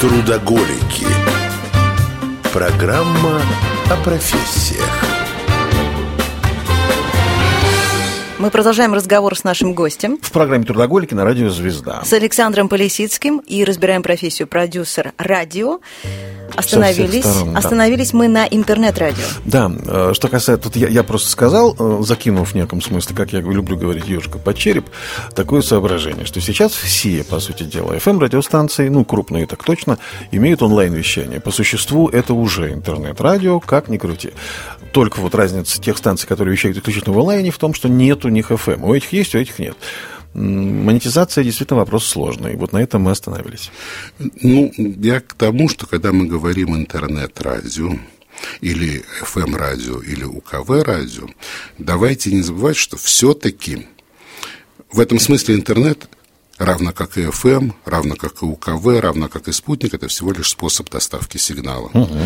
Трудоголики. 0.00 1.06
Программа 2.54 3.42
о 3.90 3.96
профессиях. 4.02 4.88
Мы 8.38 8.50
продолжаем 8.50 8.94
разговор 8.94 9.36
с 9.36 9.44
нашим 9.44 9.74
гостем. 9.74 10.16
В 10.22 10.32
программе 10.32 10.64
«Трудоголики» 10.64 11.12
на 11.12 11.24
радио 11.24 11.50
«Звезда». 11.50 12.02
С 12.02 12.14
Александром 12.14 12.70
Полисицким 12.70 13.42
и 13.46 13.62
разбираем 13.64 14.02
профессию 14.02 14.48
продюсер 14.48 15.12
радио. 15.18 15.80
Остановились, 16.56 17.24
сторон, 17.24 17.56
остановились 17.56 18.10
да. 18.12 18.18
мы 18.18 18.28
на 18.28 18.46
интернет-радио. 18.46 19.24
Да, 19.44 19.70
э, 19.86 20.12
что 20.14 20.28
касается, 20.28 20.64
тут 20.68 20.76
я, 20.76 20.88
я 20.88 21.02
просто 21.02 21.28
сказал, 21.28 21.76
э, 21.78 22.02
закинув 22.02 22.52
в 22.52 22.54
неком 22.54 22.80
смысле, 22.80 23.16
как 23.16 23.32
я 23.32 23.40
люблю 23.40 23.76
говорить, 23.76 24.06
ежика 24.06 24.38
под 24.38 24.56
череп, 24.56 24.86
такое 25.34 25.62
соображение, 25.62 26.26
что 26.26 26.40
сейчас 26.40 26.72
все, 26.72 27.24
по 27.24 27.40
сути 27.40 27.64
дела, 27.64 27.94
FM-радиостанции, 27.94 28.88
ну, 28.88 29.04
крупные 29.04 29.46
так 29.46 29.64
точно, 29.64 29.98
имеют 30.30 30.62
онлайн-вещание. 30.62 31.40
По 31.40 31.50
существу 31.50 32.08
это 32.08 32.34
уже 32.34 32.72
интернет-радио, 32.72 33.60
как 33.60 33.88
ни 33.88 33.98
крути. 33.98 34.30
Только 34.92 35.20
вот 35.20 35.34
разница 35.34 35.80
тех 35.80 35.96
станций, 35.96 36.28
которые 36.28 36.52
вещают 36.52 36.78
исключительно 36.78 37.14
в 37.14 37.18
онлайне, 37.18 37.50
в 37.50 37.58
том, 37.58 37.74
что 37.74 37.88
нет 37.88 38.24
у 38.24 38.28
них 38.28 38.50
FM. 38.50 38.80
У 38.82 38.94
этих 38.94 39.12
есть, 39.12 39.34
у 39.34 39.38
этих 39.38 39.58
нет. 39.58 39.76
Монетизация 40.34 41.42
действительно 41.42 41.80
вопрос 41.80 42.06
сложный. 42.06 42.56
Вот 42.56 42.72
на 42.72 42.78
этом 42.78 43.02
мы 43.02 43.10
остановились. 43.10 43.70
Ну, 44.18 44.72
я 44.76 45.20
к 45.20 45.34
тому, 45.34 45.68
что 45.68 45.86
когда 45.86 46.12
мы 46.12 46.26
говорим 46.26 46.76
интернет-радио, 46.76 47.98
или 48.60 49.04
FM-радио, 49.22 50.00
или 50.00 50.24
УКВ-радио, 50.24 51.28
давайте 51.78 52.32
не 52.32 52.42
забывать, 52.42 52.76
что 52.76 52.96
все-таки 52.96 53.86
в 54.90 55.00
этом 55.00 55.18
смысле 55.18 55.56
интернет 55.56 56.08
равно 56.58 56.92
как 56.92 57.16
и 57.16 57.22
FM, 57.22 57.72
равно 57.84 58.16
как 58.16 58.42
и 58.42 58.44
УКВ, 58.44 58.86
равно 59.00 59.28
как 59.28 59.48
и 59.48 59.52
спутник, 59.52 59.94
это 59.94 60.08
всего 60.08 60.32
лишь 60.32 60.50
способ 60.50 60.90
доставки 60.90 61.38
сигнала. 61.38 61.90
Угу. 61.92 62.18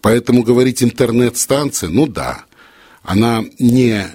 Поэтому 0.00 0.42
говорить 0.42 0.82
интернет-станция, 0.82 1.90
ну 1.90 2.06
да, 2.06 2.44
она 3.02 3.44
не 3.58 4.06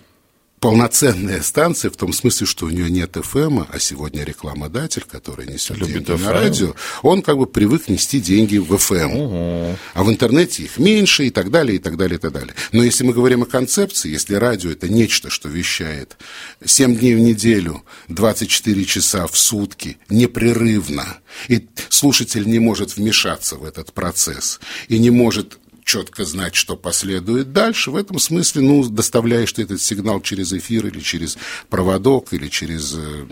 полноценная 0.59 1.41
станция 1.41 1.89
в 1.91 1.95
том 1.95 2.13
смысле, 2.13 2.45
что 2.45 2.65
у 2.65 2.69
нее 2.69 2.89
нет 2.89 3.17
ФМ, 3.21 3.63
а 3.69 3.79
сегодня 3.79 4.23
рекламодатель, 4.23 5.03
который 5.09 5.47
несет 5.47 5.77
Любит 5.77 6.05
деньги 6.05 6.21
FM. 6.21 6.25
на 6.25 6.33
радио, 6.33 6.75
он 7.01 7.21
как 7.21 7.37
бы 7.37 7.47
привык 7.47 7.87
нести 7.87 8.19
деньги 8.19 8.57
в 8.57 8.77
ФМ. 8.77 9.15
Угу. 9.15 9.77
А 9.93 10.03
в 10.03 10.09
интернете 10.09 10.63
их 10.63 10.77
меньше 10.77 11.27
и 11.27 11.29
так 11.29 11.51
далее, 11.51 11.77
и 11.77 11.79
так 11.79 11.97
далее, 11.97 12.17
и 12.17 12.21
так 12.21 12.31
далее. 12.31 12.53
Но 12.71 12.83
если 12.83 13.03
мы 13.03 13.13
говорим 13.13 13.43
о 13.43 13.45
концепции, 13.45 14.11
если 14.11 14.35
радио 14.35 14.71
это 14.71 14.89
нечто, 14.89 15.29
что 15.29 15.49
вещает 15.49 16.17
7 16.63 16.97
дней 16.97 17.15
в 17.15 17.19
неделю, 17.19 17.83
24 18.09 18.85
часа 18.85 19.27
в 19.27 19.37
сутки, 19.37 19.97
непрерывно, 20.09 21.19
и 21.47 21.67
слушатель 21.89 22.47
не 22.47 22.59
может 22.59 22.97
вмешаться 22.97 23.55
в 23.55 23.63
этот 23.63 23.93
процесс, 23.93 24.59
и 24.87 24.99
не 24.99 25.09
может 25.09 25.57
четко 25.89 26.23
знать, 26.23 26.53
что 26.53 26.75
последует 26.77 27.51
дальше. 27.51 27.89
В 27.89 27.95
этом 27.95 28.19
смысле, 28.19 28.61
ну, 28.61 28.87
доставляешь 28.87 29.51
ты 29.51 29.63
этот 29.63 29.81
сигнал 29.81 30.21
через 30.21 30.53
эфир 30.53 30.85
или 30.85 30.99
через 30.99 31.35
проводок, 31.67 32.31
или 32.31 32.47
через 32.47 32.93
э, 32.95 33.25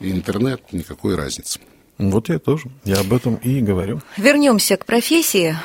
интернет, 0.00 0.60
никакой 0.72 1.14
разницы. 1.14 1.58
Вот 1.96 2.28
я 2.28 2.38
тоже. 2.38 2.70
Я 2.84 3.00
об 3.00 3.14
этом 3.14 3.36
и 3.36 3.62
говорю. 3.62 4.02
Вернемся 4.18 4.76
к 4.76 4.84
профессии. 4.84 5.56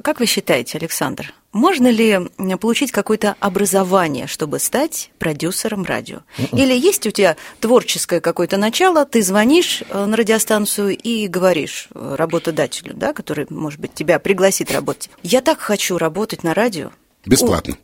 Как 0.00 0.20
вы 0.20 0.26
считаете, 0.26 0.78
Александр, 0.78 1.34
можно 1.52 1.88
ли 1.88 2.20
получить 2.60 2.92
какое-то 2.92 3.36
образование, 3.40 4.26
чтобы 4.26 4.58
стать 4.58 5.10
продюсером 5.18 5.84
радио? 5.84 6.20
Или 6.52 6.74
есть 6.74 7.06
у 7.06 7.10
тебя 7.10 7.36
творческое 7.60 8.20
какое-то 8.20 8.56
начало, 8.56 9.04
ты 9.04 9.22
звонишь 9.22 9.82
э, 9.88 10.04
на 10.06 10.16
радиостанцию 10.16 10.96
и 10.96 11.26
говоришь 11.26 11.88
э, 11.94 12.14
работодателю, 12.16 12.94
да, 12.94 13.12
который, 13.12 13.46
может 13.50 13.80
быть, 13.80 13.94
тебя 13.94 14.18
пригласит 14.18 14.70
работать. 14.72 15.10
Я 15.22 15.40
так 15.40 15.58
хочу 15.58 15.98
работать 15.98 16.44
на 16.44 16.54
радио, 16.54 16.90
Бесплатно. 17.26 17.76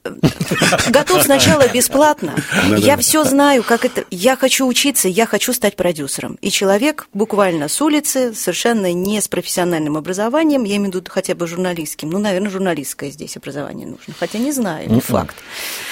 Готов 0.88 1.22
сначала 1.22 1.68
бесплатно. 1.68 2.34
Я 2.78 2.96
все 2.96 3.22
знаю, 3.24 3.62
как 3.62 3.84
это. 3.84 4.04
Я 4.10 4.34
хочу 4.34 4.66
учиться, 4.66 5.08
я 5.08 5.26
хочу 5.26 5.52
стать 5.52 5.76
продюсером. 5.76 6.38
И 6.40 6.50
человек 6.50 7.06
буквально 7.12 7.68
с 7.68 7.82
улицы, 7.82 8.32
совершенно 8.34 8.92
не 8.94 9.20
с 9.20 9.28
профессиональным 9.28 9.98
образованием, 9.98 10.64
я 10.64 10.76
имею 10.76 10.90
в 10.90 10.94
виду 10.94 11.10
хотя 11.10 11.34
бы 11.34 11.46
журналистским. 11.46 12.08
Ну, 12.08 12.18
наверное, 12.18 12.50
журналистское 12.50 13.10
здесь 13.10 13.36
образование 13.36 13.86
нужно. 13.86 14.14
Хотя 14.18 14.38
не 14.38 14.52
знаю, 14.52 14.90
не 14.90 15.00
факт. 15.00 15.36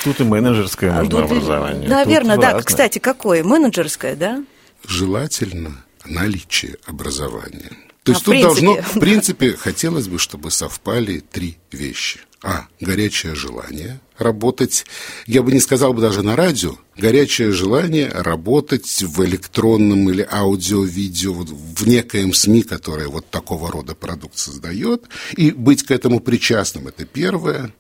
Тут 0.05 0.21
и 0.21 0.25
менеджерское 0.25 0.91
а 0.91 1.03
нужно 1.03 1.25
образование. 1.25 1.89
Наверное, 1.89 2.39
да. 2.39 2.63
Кстати, 2.63 2.99
какое? 2.99 3.45
Менеджерское, 3.45 4.17
да? 4.17 4.43
Желательно 4.87 5.85
наличие 6.07 6.77
образования. 6.87 7.73
То 8.05 8.13
есть 8.13 8.23
а 8.23 8.25
тут 8.25 8.41
должно, 8.41 8.75
в 8.77 9.01
принципе, 9.01 9.53
хотелось 9.55 10.09
бы, 10.09 10.19
чтобы 10.19 10.51
совпали 10.51 11.21
три 11.21 11.59
вещи– 11.71 12.21
а. 12.45 12.67
Горячее 12.79 13.35
желание 13.35 14.01
работать, 14.19 14.85
я 15.27 15.43
бы 15.43 15.51
не 15.51 15.61
сказал 15.61 15.95
бы 15.95 16.03
даже 16.03 16.23
на 16.23 16.37
радио, 16.37 16.77
горячее 16.97 17.53
желание 17.53 18.09
работать 18.09 19.03
в 19.03 19.25
электронном 19.25 20.11
или 20.11 20.27
аудио-видео, 20.31 21.33
в 21.33 21.89
некоем 21.89 22.35
СМИ, 22.35 22.63
которое 22.63 23.09
вот 23.09 23.29
такого 23.31 23.73
рода 23.73 23.95
продукт 23.95 24.37
создает, 24.37 25.05
и 25.37 25.51
быть 25.51 25.83
к 25.83 25.91
этому 25.91 26.21
причастным, 26.21 26.89
это 26.89 27.07
первое. 27.07 27.73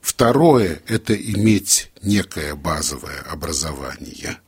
Второе– 0.00 0.80
это 0.86 1.14
иметь 1.14 1.90
некое 2.02 2.54
базовое 2.54 3.20
образование– 3.28 4.38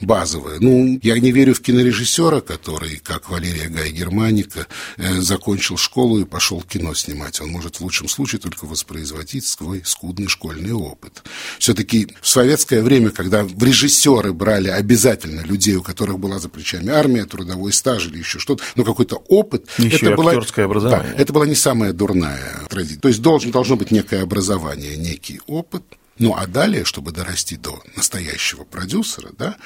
базовое. 0.00 0.58
Ну, 0.60 0.98
я 1.02 1.18
не 1.18 1.32
верю 1.32 1.54
в 1.54 1.60
кинорежиссера, 1.60 2.40
который, 2.40 2.96
как 2.96 3.30
Валерия 3.30 3.68
Гай 3.68 3.90
Германика, 3.90 4.66
э, 4.96 5.20
закончил 5.20 5.76
школу 5.76 6.20
и 6.20 6.24
пошел 6.24 6.60
кино 6.62 6.94
снимать. 6.94 7.40
Он 7.40 7.48
может 7.48 7.76
в 7.76 7.80
лучшем 7.80 8.08
случае 8.08 8.40
только 8.40 8.66
воспроизводить 8.66 9.46
свой 9.46 9.82
скудный 9.84 10.28
школьный 10.28 10.72
опыт. 10.72 11.22
Все-таки 11.58 12.08
в 12.20 12.28
советское 12.28 12.82
время, 12.82 13.10
когда 13.10 13.44
в 13.44 13.62
режиссеры 13.62 14.32
брали 14.32 14.68
обязательно 14.68 15.40
людей, 15.42 15.76
у 15.76 15.82
которых 15.82 16.18
была 16.18 16.38
за 16.38 16.48
плечами 16.48 16.90
армия, 16.90 17.24
трудовой 17.24 17.72
стаж 17.72 18.06
или 18.06 18.18
еще 18.18 18.38
что-то, 18.38 18.62
но 18.74 18.84
какой-то 18.84 19.16
опыт, 19.28 19.68
еще 19.78 20.06
это, 20.06 20.16
было, 20.16 20.32
образование. 20.32 21.14
Да, 21.14 21.22
это 21.22 21.32
была 21.32 21.46
не 21.46 21.54
самая 21.54 21.92
дурная 21.92 22.60
традиция. 22.68 23.00
То 23.00 23.08
есть 23.08 23.22
должен, 23.22 23.50
должно 23.50 23.76
быть 23.76 23.90
некое 23.90 24.22
образование, 24.22 24.96
некий 24.96 25.40
опыт, 25.46 25.84
ну, 26.18 26.34
а 26.34 26.46
далее, 26.46 26.84
чтобы 26.84 27.12
дорасти 27.12 27.56
до 27.56 27.82
настоящего 27.94 28.64
продюсера, 28.64 29.30
да, 29.38 29.56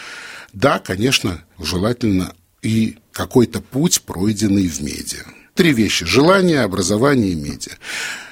да, 0.53 0.79
конечно, 0.79 1.45
желательно 1.59 2.35
и 2.63 2.99
какой-то 3.13 3.61
путь, 3.61 4.03
пройденный 4.03 4.69
в 4.69 4.81
медиа. 4.81 5.25
Три 5.55 5.73
вещи– 5.73 6.05
желание, 6.07 6.61
образование 6.61 7.33
и 7.33 7.35
медиа. 7.35 7.73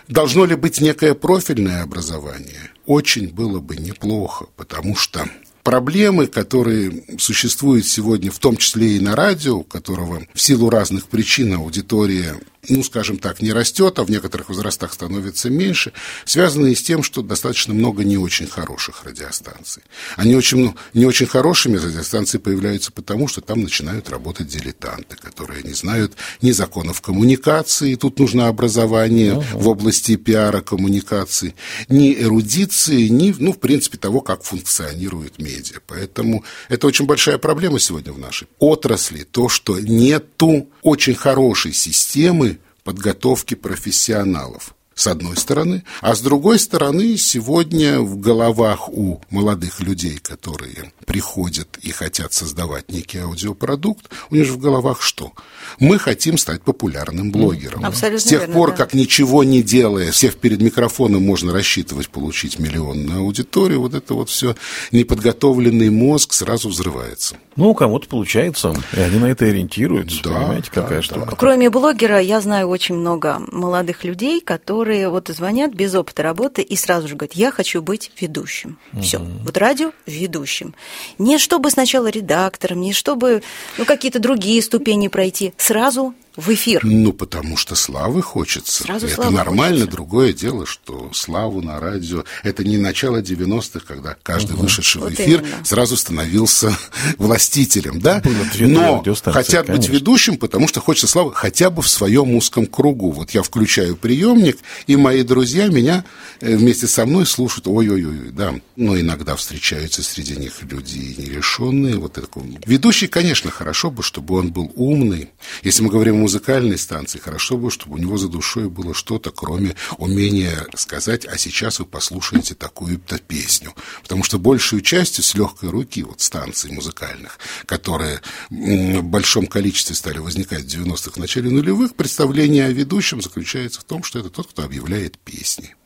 Должно 0.08 0.46
ли 0.46 0.56
быть 0.56 0.80
некое 0.80 1.14
профильное 1.14 1.82
образование? 1.82 2.70
Очень 2.86 3.28
было 3.28 3.60
бы 3.60 3.76
неплохо, 3.76 4.46
потому 4.56 4.96
что 4.96 5.28
проблемы, 5.62 6.26
которые 6.26 7.04
существуют 7.18 7.86
сегодня, 7.86 8.30
в 8.30 8.38
том 8.38 8.56
числе 8.56 8.96
и 8.96 9.00
на 9.00 9.14
радио, 9.14 9.62
которого 9.62 10.22
в 10.32 10.40
силу 10.40 10.70
разных 10.70 11.08
причин 11.08 11.52
аудитория 11.52 12.36
ну, 12.68 12.82
скажем 12.82 13.18
так, 13.18 13.40
не 13.40 13.52
растет, 13.52 13.98
а 13.98 14.04
в 14.04 14.10
некоторых 14.10 14.48
возрастах 14.48 14.92
становится 14.92 15.48
меньше, 15.48 15.92
связанные 16.24 16.74
с 16.74 16.82
тем, 16.82 17.02
что 17.02 17.22
достаточно 17.22 17.72
много 17.72 18.04
не 18.04 18.18
очень 18.18 18.46
хороших 18.46 19.04
радиостанций. 19.04 19.82
Они 20.16 20.34
очень, 20.34 20.58
ну, 20.58 20.74
не 20.92 21.06
очень 21.06 21.26
хорошими 21.26 21.76
радиостанции 21.76 22.38
появляются 22.38 22.90
потому, 22.92 23.28
что 23.28 23.40
там 23.40 23.62
начинают 23.62 24.10
работать 24.10 24.48
дилетанты, 24.48 25.16
которые 25.16 25.62
не 25.62 25.72
знают 25.72 26.14
ни 26.42 26.50
законов 26.50 27.00
коммуникации, 27.00 27.94
тут 27.94 28.18
нужно 28.18 28.48
образование 28.48 29.34
uh-huh. 29.34 29.56
в 29.56 29.68
области 29.68 30.16
пиара 30.16 30.60
коммуникаций, 30.60 31.54
ни 31.88 32.12
эрудиции, 32.12 33.08
ни, 33.08 33.34
ну, 33.38 33.52
в 33.52 33.60
принципе, 33.60 33.98
того, 33.98 34.20
как 34.20 34.42
функционирует 34.42 35.38
медиа. 35.38 35.78
Поэтому 35.86 36.44
это 36.68 36.86
очень 36.86 37.06
большая 37.06 37.38
проблема 37.38 37.78
сегодня 37.78 38.12
в 38.12 38.18
нашей 38.18 38.48
отрасли, 38.58 39.22
то, 39.22 39.48
что 39.48 39.78
нету 39.78 40.68
очень 40.82 41.14
хорошей 41.14 41.72
системы 41.72 42.57
подготовки 42.88 43.52
профессионалов. 43.54 44.74
С 44.98 45.06
одной 45.06 45.36
стороны, 45.36 45.84
а 46.00 46.16
с 46.16 46.20
другой 46.20 46.58
стороны, 46.58 47.16
сегодня 47.16 48.00
в 48.00 48.18
головах 48.18 48.88
у 48.88 49.20
молодых 49.30 49.78
людей, 49.78 50.18
которые 50.18 50.92
приходят 51.06 51.78
и 51.80 51.92
хотят 51.92 52.32
создавать 52.32 52.90
некий 52.90 53.18
аудиопродукт, 53.18 54.10
у 54.30 54.34
них 54.34 54.44
же 54.44 54.54
в 54.54 54.58
головах 54.58 55.00
что? 55.00 55.32
Мы 55.78 56.00
хотим 56.00 56.36
стать 56.36 56.62
популярным 56.62 57.30
блогером. 57.30 57.84
Абсолютно 57.84 58.18
с 58.18 58.24
тех 58.24 58.40
верно, 58.40 58.54
пор, 58.54 58.70
да. 58.70 58.76
как 58.78 58.94
ничего 58.94 59.44
не 59.44 59.62
делая, 59.62 60.10
всех 60.10 60.36
перед 60.36 60.60
микрофоном 60.60 61.24
можно 61.24 61.52
рассчитывать 61.52 62.08
получить 62.08 62.58
миллионную 62.58 63.20
аудиторию, 63.20 63.80
вот 63.80 63.94
это 63.94 64.14
вот 64.14 64.30
все 64.30 64.56
неподготовленный 64.90 65.90
мозг 65.90 66.32
сразу 66.32 66.70
взрывается. 66.70 67.36
Ну, 67.54 67.70
у 67.70 67.74
кого-то 67.74 68.08
получается, 68.08 68.74
и 68.96 69.00
они 69.00 69.18
на 69.18 69.26
это 69.26 69.44
ориентируются. 69.44 70.22
Да, 70.22 70.30
понимаете, 70.30 70.70
да, 70.74 70.82
какая 70.82 70.98
да. 70.98 71.02
штука. 71.02 71.36
Кроме 71.36 71.70
блогера, 71.70 72.20
я 72.20 72.40
знаю 72.40 72.68
очень 72.68 72.94
много 72.94 73.40
молодых 73.50 74.04
людей, 74.04 74.40
которые 74.40 74.87
вот 75.08 75.28
звонят 75.28 75.72
без 75.72 75.94
опыта 75.94 76.22
работы 76.22 76.62
и 76.62 76.76
сразу 76.76 77.08
же 77.08 77.16
говорят, 77.16 77.34
я 77.34 77.50
хочу 77.50 77.82
быть 77.82 78.10
ведущим. 78.20 78.78
Все, 79.00 79.18
вот 79.18 79.56
радио 79.56 79.92
ведущим. 80.06 80.74
Не 81.18 81.38
чтобы 81.38 81.70
сначала 81.70 82.08
редактором, 82.08 82.80
не 82.80 82.92
чтобы 82.92 83.42
ну, 83.76 83.84
какие-то 83.84 84.18
другие 84.18 84.62
ступени 84.62 85.08
пройти, 85.08 85.54
сразу 85.56 86.14
в 86.38 86.54
эфир. 86.54 86.84
Ну, 86.84 87.12
потому 87.12 87.56
что 87.56 87.74
славы 87.74 88.22
хочется. 88.22 88.84
Сразу 88.84 89.06
это 89.06 89.16
славы 89.16 89.32
нормально. 89.36 89.80
хочется. 89.80 89.90
Другое 89.90 90.32
дело, 90.32 90.66
что 90.66 91.10
славу 91.12 91.60
на 91.60 91.80
радио... 91.80 92.22
Это 92.44 92.62
не 92.62 92.76
начало 92.76 93.20
90-х, 93.20 93.80
когда 93.80 94.16
каждый 94.22 94.54
вышедший 94.54 95.00
Вот 95.00 95.10
в 95.10 95.14
эфир 95.14 95.40
именно. 95.40 95.64
сразу 95.64 95.96
становился 95.96 96.72
властителем, 97.18 98.00
да? 98.00 98.22
Но 98.60 99.02
хотят 99.24 99.66
быть 99.66 99.76
конечно. 99.78 99.92
ведущим, 99.92 100.36
потому 100.36 100.68
что 100.68 100.80
хочется 100.80 101.08
славы 101.08 101.34
хотя 101.34 101.70
бы 101.70 101.82
в 101.82 101.88
своем 101.88 102.32
узком 102.36 102.66
кругу. 102.66 103.10
Вот 103.10 103.32
я 103.32 103.42
включаю 103.42 103.96
приемник, 103.96 104.58
и 104.86 104.94
мои 104.94 105.24
друзья 105.24 105.66
меня 105.66 106.04
э, 106.40 106.54
вместе 106.54 106.86
со 106.86 107.04
мной 107.04 107.26
слушают. 107.26 107.66
Ой-ой-ой, 107.66 108.30
да. 108.30 108.54
Но 108.76 108.98
иногда 108.98 109.34
встречаются 109.34 110.04
среди 110.04 110.36
них 110.36 110.62
люди 110.62 111.16
нерешенные. 111.18 111.96
Вот 111.96 112.12
такой. 112.12 112.58
Ведущий, 112.64 113.08
конечно, 113.08 113.50
хорошо 113.50 113.90
бы, 113.90 114.04
чтобы 114.04 114.36
он 114.36 114.52
был 114.52 114.70
умный. 114.76 115.30
Если 115.64 115.82
мы 115.82 115.90
говорим 115.90 116.22
о 116.22 116.27
музыкальной 116.28 116.76
станции, 116.76 117.18
хорошо 117.18 117.56
бы, 117.56 117.70
чтобы 117.70 117.94
у 117.94 117.98
него 117.98 118.18
за 118.18 118.28
душой 118.28 118.68
было 118.68 118.92
что-то, 118.92 119.30
кроме 119.30 119.76
умения 119.96 120.66
сказать, 120.74 121.24
а 121.24 121.38
сейчас 121.38 121.78
вы 121.78 121.86
послушаете 121.86 122.54
такую-то 122.54 123.18
песню. 123.18 123.72
Потому 124.02 124.24
что 124.24 124.38
большую 124.38 124.82
частью 124.82 125.24
с 125.24 125.34
легкой 125.34 125.70
руки 125.70 126.02
вот 126.02 126.20
станций 126.20 126.70
музыкальных, 126.70 127.38
которые 127.64 128.20
в 128.50 129.00
большом 129.00 129.46
количестве 129.46 129.96
стали 129.96 130.18
возникать 130.18 130.64
в 130.64 130.66
90-х, 130.66 131.12
в 131.12 131.16
начале 131.16 131.48
нулевых, 131.48 131.94
представление 131.94 132.66
о 132.66 132.72
ведущем 132.72 133.22
заключается 133.22 133.80
в 133.80 133.84
том, 133.84 134.02
что 134.02 134.18
это 134.18 134.28
тот, 134.28 134.48
кто 134.48 134.64
объявляет 134.64 135.16
песни. 135.16 135.77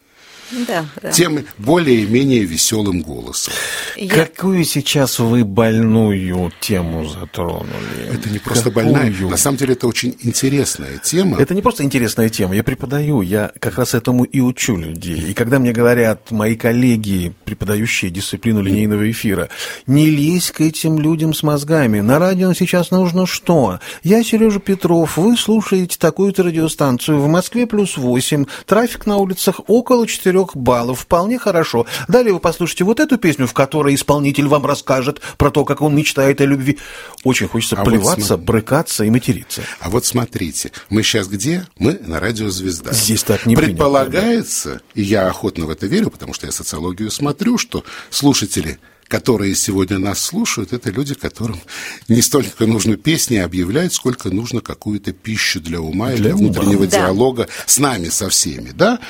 Да, 0.68 0.84
да. 1.00 1.10
Тем 1.12 1.44
более-менее 1.58 2.44
веселым 2.44 3.00
голосом. 3.02 3.52
Я- 3.96 4.26
Какую 4.26 4.64
сейчас 4.64 5.18
вы 5.18 5.44
больную 5.44 6.52
тему 6.60 7.06
затронули? 7.06 7.68
Это 8.12 8.28
не 8.28 8.38
просто 8.38 8.70
Какую? 8.70 8.92
больная. 8.92 9.10
На 9.30 9.36
самом 9.36 9.56
деле 9.56 9.72
это 9.72 9.86
очень 9.86 10.16
интересная 10.20 10.98
тема. 10.98 11.38
Это 11.40 11.54
не 11.54 11.62
просто 11.62 11.82
интересная 11.84 12.28
тема. 12.28 12.54
Я 12.54 12.62
преподаю, 12.64 13.22
я 13.22 13.50
как 13.58 13.78
раз 13.78 13.94
этому 13.94 14.24
и 14.24 14.40
учу 14.40 14.76
людей. 14.76 15.30
И 15.30 15.34
когда 15.34 15.58
мне 15.58 15.72
говорят 15.72 16.30
мои 16.30 16.54
коллеги, 16.56 17.32
преподающие 17.44 18.10
дисциплину 18.10 18.60
линейного 18.62 19.10
эфира, 19.10 19.48
не 19.86 20.06
лезь 20.10 20.50
к 20.50 20.60
этим 20.60 20.98
людям 20.98 21.34
с 21.34 21.42
мозгами. 21.42 22.00
На 22.00 22.18
радио 22.18 22.52
сейчас 22.52 22.90
нужно 22.90 23.26
что? 23.26 23.80
Я 24.02 24.22
Сережа 24.22 24.60
Петров, 24.60 25.16
вы 25.16 25.36
слушаете 25.36 25.96
такую-то 25.98 26.42
радиостанцию. 26.42 27.20
В 27.20 27.28
Москве 27.28 27.66
плюс 27.66 27.96
8, 27.96 28.44
трафик 28.66 29.06
на 29.06 29.16
улицах 29.16 29.60
около 29.68 30.06
4 30.06 30.41
баллов. 30.54 31.00
Вполне 31.00 31.38
хорошо. 31.38 31.86
Далее 32.08 32.32
вы 32.34 32.40
послушаете 32.40 32.84
вот 32.84 33.00
эту 33.00 33.18
песню, 33.18 33.46
в 33.46 33.52
которой 33.52 33.94
исполнитель 33.94 34.46
вам 34.46 34.66
расскажет 34.66 35.20
про 35.38 35.50
то, 35.50 35.64
как 35.64 35.80
он 35.80 35.94
мечтает 35.94 36.40
о 36.40 36.44
любви. 36.44 36.78
Очень 37.24 37.48
хочется 37.48 37.76
А 37.76 37.84
вот 37.84 37.90
плеваться, 37.90 38.26
см- 38.26 38.44
брыкаться 38.44 39.04
и 39.04 39.10
материться. 39.10 39.62
А 39.80 39.90
вот 39.90 40.04
смотрите, 40.04 40.72
мы 40.90 41.02
сейчас 41.02 41.28
где? 41.28 41.66
Мы 41.78 41.98
на 42.04 42.20
радио 42.20 42.50
«Звезда». 42.50 42.92
Здесь 42.92 43.22
так 43.22 43.46
не 43.46 43.56
принято, 43.56 43.72
Предполагается, 43.76 44.80
и 44.94 45.02
я 45.02 45.28
охотно 45.28 45.66
в 45.66 45.70
это 45.70 45.86
верю, 45.86 46.10
потому 46.10 46.34
что 46.34 46.46
я 46.46 46.52
социологию 46.52 47.10
смотрю, 47.10 47.58
что 47.58 47.84
слушатели 48.10 48.78
которые 49.12 49.54
сегодня 49.54 49.98
нас 49.98 50.18
слушают, 50.22 50.72
это 50.72 50.90
люди, 50.90 51.12
которым 51.12 51.60
не 52.08 52.22
столько 52.22 52.64
нужно 52.66 52.96
песни 52.96 53.36
объявлять, 53.36 53.92
сколько 53.92 54.30
нужно 54.30 54.62
какую-то 54.62 55.12
пищу 55.12 55.60
для 55.60 55.80
ума 55.82 56.12
или 56.14 56.22
Для 56.22 56.34
ума. 56.34 56.38
внутреннего 56.50 56.86
Да. 56.86 56.96
диалога 56.98 57.46
с 57.66 57.78
нами, 57.78 58.08
со 58.08 58.30
всеми, 58.30 58.70
да? 58.70 59.00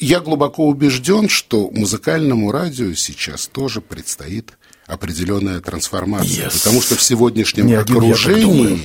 Я 0.00 0.20
глубоко 0.20 0.66
убежден, 0.66 1.28
что 1.28 1.70
музыкальному 1.70 2.50
радио 2.50 2.94
сейчас 2.94 3.46
тоже 3.46 3.82
предстоит 3.82 4.52
определенная 4.86 5.60
трансформация, 5.60 6.46
Yes. 6.48 6.52
потому 6.62 6.80
что 6.80 6.96
в 6.96 7.02
сегодняшнем 7.02 7.66
Не 7.66 7.74
один 7.74 8.02
я 8.02 8.14
так 8.14 8.40
думаю. 8.40 8.78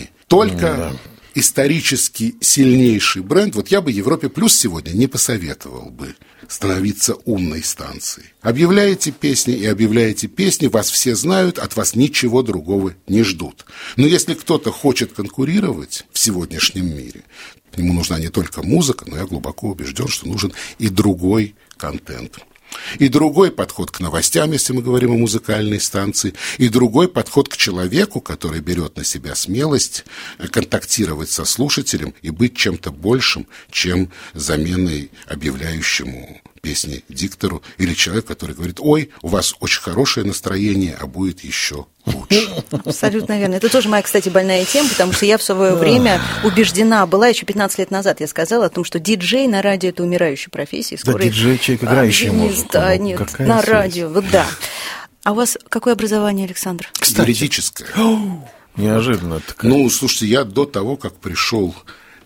Исторически 1.37 2.35
сильнейший 2.41 3.21
бренд, 3.21 3.53
вот 3.55 3.67
я 3.67 3.81
бы 3.81 3.91
Европе 3.91 4.27
Плюс 4.27 4.55
сегодня 4.55 4.91
не 4.91 5.05
посоветовал 5.05 5.91
бы 5.91 6.15
становиться 6.47 7.13
умной 7.25 7.63
станцией. 7.63 8.29
Объявляете 8.41 9.11
песни 9.11 9.53
и 9.53 9.65
объявляете 9.65 10.27
песни, 10.27 10.65
вас 10.65 10.89
все 10.89 11.15
знают, 11.15 11.59
от 11.59 11.75
вас 11.75 11.95
ничего 11.95 12.41
другого 12.41 12.95
не 13.07 13.23
ждут. 13.23 13.65
Но 13.97 14.07
если 14.07 14.33
кто-то 14.33 14.71
хочет 14.71 15.13
конкурировать 15.13 16.05
в 16.11 16.17
сегодняшнем 16.17 16.87
мире, 16.87 17.23
ему 17.75 17.93
нужна 17.93 18.17
не 18.17 18.29
только 18.29 18.63
музыка, 18.63 19.05
но 19.07 19.17
я 19.17 19.25
глубоко 19.25 19.69
убежден, 19.69 20.07
что 20.07 20.27
нужен 20.27 20.53
и 20.79 20.89
другой 20.89 21.55
контент. 21.77 22.39
И 22.99 23.09
другой 23.09 23.51
подход 23.51 23.91
к 23.91 23.99
новостям, 23.99 24.51
если 24.51 24.73
мы 24.73 24.81
говорим 24.81 25.11
о 25.13 25.17
музыкальной 25.17 25.79
станции, 25.79 26.33
и 26.57 26.69
другой 26.69 27.07
подход 27.07 27.49
к 27.49 27.57
человеку, 27.57 28.21
который 28.21 28.61
берет 28.61 28.97
на 28.97 29.03
себя 29.03 29.35
смелость 29.35 30.05
э, 30.37 30.47
контактировать 30.47 31.29
со 31.29 31.45
слушателем 31.45 32.13
и 32.21 32.29
быть 32.29 32.55
чем-то 32.55 32.91
большим, 32.91 33.47
чем 33.71 34.11
заменой 34.33 35.11
объявляющему 35.27 36.41
песни 36.61 37.03
диктору 37.09 37.61
или 37.77 37.93
человеку, 37.93 38.29
который 38.29 38.55
говорит, 38.55 38.79
ой, 38.79 39.11
у 39.21 39.27
вас 39.27 39.55
очень 39.59 39.81
хорошее 39.81 40.25
настроение, 40.25 40.97
а 40.99 41.07
будет 41.07 41.43
еще 41.43 41.85
лучше. 42.05 42.47
Абсолютно 42.85 43.37
верно. 43.37 43.55
Это 43.55 43.69
тоже 43.69 43.89
моя, 43.89 44.03
кстати, 44.03 44.29
больная 44.29 44.65
тема, 44.65 44.89
потому 44.89 45.13
что 45.13 45.25
я 45.25 45.37
в 45.37 45.43
свое 45.43 45.75
время 45.75 46.21
убеждена 46.43 47.05
была, 47.05 47.27
еще 47.27 47.45
15 47.45 47.79
лет 47.79 47.91
назад 47.91 48.19
я 48.19 48.27
сказала 48.27 48.65
о 48.65 48.69
том, 48.69 48.83
что 48.83 48.99
диджей 48.99 49.47
на 49.47 49.61
радио– 49.61 49.89
это 49.91 50.03
умирающая 50.03 50.49
профессия. 50.49 50.97
Да, 51.03 51.13
диджей– 51.13 51.57
человек, 51.59 51.83
играющий 51.83 52.29
а, 52.29 52.33
музыку. 52.33 52.69
Да, 52.73 52.97
нет, 52.97 53.17
какая 53.19 53.47
на 53.47 53.61
связь? 53.61 53.69
радио, 53.69 54.09
вот 54.09 54.25
да. 54.31 54.45
А 55.23 55.33
у 55.33 55.35
вас 55.35 55.57
какое 55.69 55.93
образование, 55.93 56.45
Александр? 56.45 56.89
Юридическое. 57.01 57.89
Неожиданно. 58.77 59.39
такая. 59.39 59.69
Ну, 59.71 59.89
слушайте, 59.89 60.27
я 60.27 60.43
до 60.43 60.65
того, 60.65 60.95
как 60.97 61.15
пришел 61.15 61.75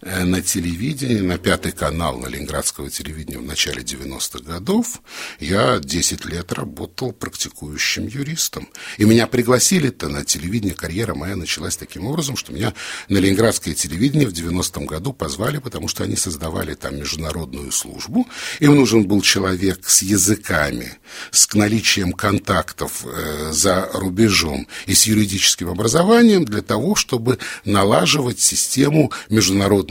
на 0.02 0.42
телевидение, 0.42 1.22
на 1.22 1.38
пятый 1.38 1.72
канал 1.72 2.18
на 2.18 2.28
Ленинградского 2.28 2.90
телевидения 2.90 3.38
в 3.38 3.46
начале 3.46 3.84
90-х 3.84 4.40
годов, 4.44 5.02
я 5.40 5.80
10 5.80 6.26
лет 6.26 6.52
работал 6.52 7.12
практикующим 7.12 8.08
юристом. 8.08 8.68
И 8.98 9.06
меня 9.06 9.28
пригласили-то 9.28 10.10
на 10.10 10.26
телевидение, 10.26 10.76
карьера 10.76 11.14
моя 11.14 11.36
началась 11.36 11.78
таким 11.78 12.08
образом, 12.08 12.36
что 12.36 12.52
меня 12.52 12.74
на 13.10 13.18
Ленинградское 13.20 13.76
телевидение 13.76 14.28
в 14.28 14.34
90-м 14.34 14.86
году 14.86 15.14
позвали, 15.14 15.60
потому 15.60 15.88
что 15.88 16.04
они 16.04 16.16
создавали 16.16 16.74
там 16.74 16.98
международную 16.98 17.72
службу. 17.72 18.28
Им 18.60 18.76
нужен 18.76 19.06
был 19.06 19.22
человек 19.22 19.88
с 19.88 20.02
языками, 20.02 20.98
с 21.30 21.54
наличием 21.54 22.14
контактов 22.14 23.06
э, 23.06 23.52
за 23.52 23.90
рубежом 23.94 24.68
и 24.88 24.96
с 24.96 25.06
юридическим 25.06 25.70
образованием 25.70 26.44
для 26.44 26.62
того, 26.62 26.96
чтобы 26.96 27.38
налаживать 27.66 28.40
систему 28.40 29.12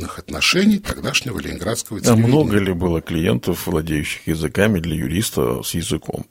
международных 0.01 0.19
отношений 0.19 0.79
тогдашнего 0.79 1.39
Ленинградского 1.39 1.99
А 1.99 2.03
телевидения. 2.03 2.27
много 2.27 2.59
ли 2.59 2.73
было 2.73 3.01
клиентов, 3.01 3.67
владеющих 3.67 4.27
языками 4.27 4.81
для 4.81 4.97
юриста 4.97 5.63
с 5.63 5.75
языком? 5.75 6.27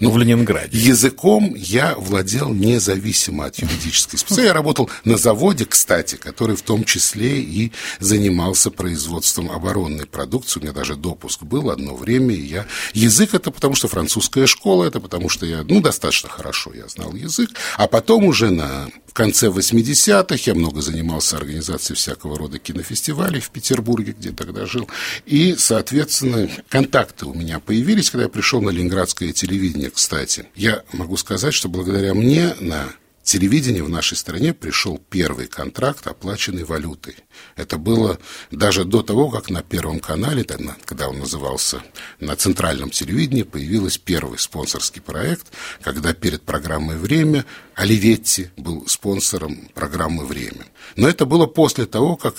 Ну, 0.00 0.10
в 0.10 0.18
Ленинграде. 0.18 0.76
Языком 0.76 1.54
я 1.54 1.94
владел 1.96 2.52
независимо 2.52 3.46
от 3.46 3.58
юридической 3.58 4.18
специальности. 4.18 4.48
Я 4.48 4.52
работал 4.52 4.90
на 5.04 5.16
заводе, 5.16 5.64
кстати, 5.64 6.16
который 6.16 6.56
в 6.56 6.62
том 6.62 6.84
числе 6.84 7.40
и 7.40 7.72
занимался 7.98 8.70
производством 8.70 9.50
оборонной 9.50 10.06
продукции. 10.06 10.60
У 10.60 10.62
меня 10.62 10.72
даже 10.72 10.96
допуск 10.96 11.42
был 11.42 11.70
одно 11.70 11.94
время. 11.94 12.34
и 12.34 12.40
Я... 12.42 12.66
Язык 12.92 13.34
это 13.34 13.50
потому, 13.50 13.74
что 13.74 13.88
французская 13.88 14.46
школа, 14.46 14.84
это 14.84 15.00
потому, 15.00 15.28
что 15.28 15.46
я 15.46 15.62
ну, 15.62 15.80
достаточно 15.80 16.28
хорошо 16.28 16.72
я 16.74 16.88
знал 16.88 17.14
язык. 17.14 17.50
А 17.76 17.86
потом 17.86 18.24
уже 18.24 18.50
на... 18.50 18.88
в 19.12 19.14
конце 19.14 19.48
80-х 19.48 20.44
я 20.46 20.54
много 20.54 20.80
занимался 20.80 21.36
организацией 21.36 21.96
всякого 21.96 22.38
рода 22.38 22.58
кинофестивалей 22.58 23.40
в 23.40 23.50
Петербурге, 23.50 24.14
где 24.18 24.30
тогда 24.30 24.64
жил. 24.64 24.88
И, 25.26 25.54
соответственно, 25.58 26.48
контакты 26.70 27.26
у 27.26 27.34
меня 27.34 27.60
появились, 27.60 28.08
когда 28.08 28.22
я 28.22 28.30
пришел 28.30 28.62
на 28.62 28.70
Ленинградское 28.70 29.34
телевидение, 29.34 29.90
кстати. 29.90 30.46
Я 30.54 30.82
могу 30.94 31.18
сказать, 31.18 31.52
что 31.52 31.68
благодаря 31.68 32.14
мне 32.14 32.54
на 32.58 32.88
телевидения 33.22 33.82
в 33.82 33.88
нашей 33.88 34.16
стране 34.16 34.52
пришел 34.52 34.98
первый 35.10 35.46
контракт, 35.46 36.06
оплаченный 36.06 36.64
валютой. 36.64 37.16
Это 37.56 37.78
было 37.78 38.18
даже 38.50 38.84
до 38.84 39.02
того, 39.02 39.30
как 39.30 39.50
на 39.50 39.62
Первом 39.62 40.00
канале, 40.00 40.44
когда 40.84 41.08
он 41.08 41.18
назывался 41.18 41.82
на 42.20 42.36
центральном 42.36 42.90
телевидении, 42.90 43.42
появился 43.42 44.00
первый 44.00 44.38
спонсорский 44.38 45.00
проект, 45.00 45.46
когда 45.82 46.12
перед 46.12 46.42
программой 46.42 46.96
«Время» 46.96 47.44
Оливетти 47.74 48.50
был 48.56 48.86
спонсором 48.86 49.68
программы 49.74 50.26
«Время». 50.26 50.66
Но 50.96 51.08
это 51.08 51.24
было 51.24 51.46
после 51.46 51.86
того, 51.86 52.16
как 52.16 52.34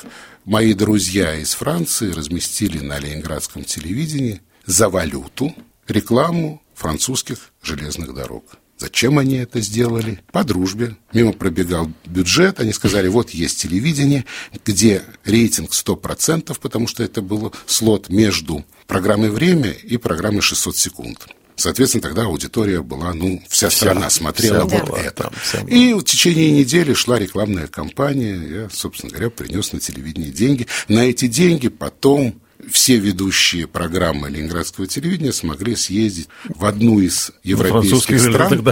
мои 0.46 0.74
друзья 0.74 1.36
из 1.36 1.54
Франции 1.54 2.12
разместили 2.12 2.80
на 2.80 3.00
ленинградском 3.00 3.64
телевидении 3.64 4.42
за 4.66 4.90
валюту 4.90 5.56
рекламу 5.88 6.62
французских 6.76 7.52
железных 7.62 8.14
дорог. 8.14 8.44
Зачем 8.84 9.18
они 9.18 9.38
это 9.38 9.62
сделали? 9.62 10.20
По 10.34 10.44
дружбе. 10.44 10.98
Мимо 11.14 11.32
пробегал 11.32 11.90
бюджет, 12.06 12.60
они 12.60 12.74
сказали, 12.74 13.08
вот 13.08 13.30
есть 13.30 13.62
телевидение, 13.62 14.26
где 14.66 15.04
рейтинг 15.24 15.72
100%, 15.72 16.58
потому 16.60 16.88
что 16.88 17.02
это 17.02 17.22
был 17.22 17.54
слот 17.66 18.10
между 18.10 18.66
программой 18.86 19.30
«Время» 19.30 19.72
и 19.72 19.96
программой 19.96 20.42
«600 20.42 20.74
секунд». 20.74 21.28
Соответственно, 21.56 22.02
тогда 22.02 22.24
аудитория 22.24 22.82
была, 22.82 23.14
ну, 23.14 23.42
вся 23.48 23.70
страна 23.70 24.10
смотрела 24.10 24.68
вся 24.68 24.78
вот 24.78 24.90
была, 24.90 25.00
это. 25.00 25.32
Там, 25.54 25.68
и 25.70 25.94
в 25.94 26.04
течение 26.04 26.52
недели 26.52 26.94
шла 26.94 27.18
рекламная 27.18 27.68
кампания. 27.68 28.36
Я, 28.36 28.70
собственно 28.70 29.14
говоря, 29.14 29.30
принес 29.30 29.72
на 29.72 29.80
телевидение 29.80 30.32
деньги. 30.32 30.68
На 30.90 31.06
эти 31.06 31.28
деньги 31.28 31.70
потом 31.70 32.42
все 32.72 32.98
ведущие 32.98 33.68
программы 33.68 34.30
ленинградского 34.30 34.88
телевидения 34.88 35.34
смогли 35.34 35.76
съездить 35.76 36.28
в 36.50 36.66
одну 36.66 37.00
из 37.00 37.32
европейских 37.44 38.20
стран. 38.20 38.64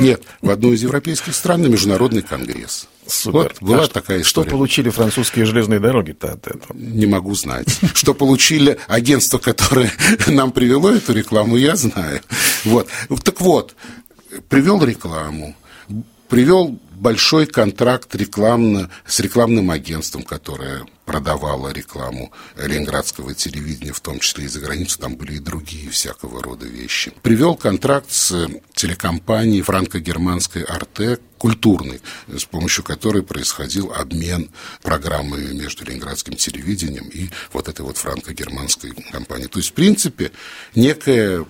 Нет, 0.00 0.22
в 0.40 0.50
одну 0.50 0.72
из 0.72 0.82
европейских 0.82 1.34
стран 1.34 1.62
на 1.62 1.66
международный 1.66 2.22
конгресс. 2.22 2.88
Супер. 3.06 3.54
Вот 3.60 3.68
была 3.68 3.84
а 3.84 3.88
такая 3.88 4.20
история. 4.20 4.48
Что 4.48 4.56
получили 4.56 4.90
французские 4.90 5.46
железные 5.46 5.80
дороги-то 5.80 6.32
от 6.32 6.46
этого? 6.46 6.76
Не 6.76 7.06
могу 7.06 7.34
знать. 7.34 7.68
Что 7.94 8.12
получили 8.12 8.78
агентство, 8.86 9.38
которое 9.38 9.90
нам 10.26 10.52
привело 10.52 10.90
эту 10.90 11.14
рекламу, 11.14 11.56
я 11.56 11.76
знаю. 11.76 12.20
Вот. 12.64 12.88
Так 13.24 13.40
вот, 13.40 13.74
привел 14.48 14.84
рекламу, 14.84 15.56
привел 16.28 16.78
большой 16.98 17.46
контракт 17.46 18.14
рекламно, 18.14 18.90
с 19.06 19.20
рекламным 19.20 19.70
агентством, 19.70 20.22
которое 20.22 20.86
продавало 21.06 21.70
рекламу 21.72 22.32
ленинградского 22.56 23.34
телевидения, 23.34 23.92
в 23.92 24.00
том 24.00 24.20
числе 24.20 24.44
и 24.44 24.48
за 24.48 24.60
границу, 24.60 24.98
там 24.98 25.16
были 25.16 25.36
и 25.36 25.38
другие 25.38 25.88
всякого 25.90 26.42
рода 26.42 26.66
вещи. 26.66 27.12
Привел 27.22 27.54
контракт 27.54 28.10
с 28.10 28.48
телекомпанией 28.74 29.62
франко-германской 29.62 30.62
«Артек», 30.62 31.22
культурный, 31.38 32.00
с 32.26 32.44
помощью 32.44 32.82
которой 32.84 33.22
происходил 33.22 33.92
обмен 33.92 34.50
программами 34.82 35.52
между 35.52 35.84
ленинградским 35.84 36.34
телевидением 36.34 37.08
и 37.08 37.30
вот 37.52 37.68
этой 37.68 37.82
вот 37.82 37.96
франко-германской 37.96 38.92
компанией. 39.12 39.48
То 39.48 39.60
есть, 39.60 39.70
в 39.70 39.74
принципе, 39.74 40.32
некая 40.74 41.46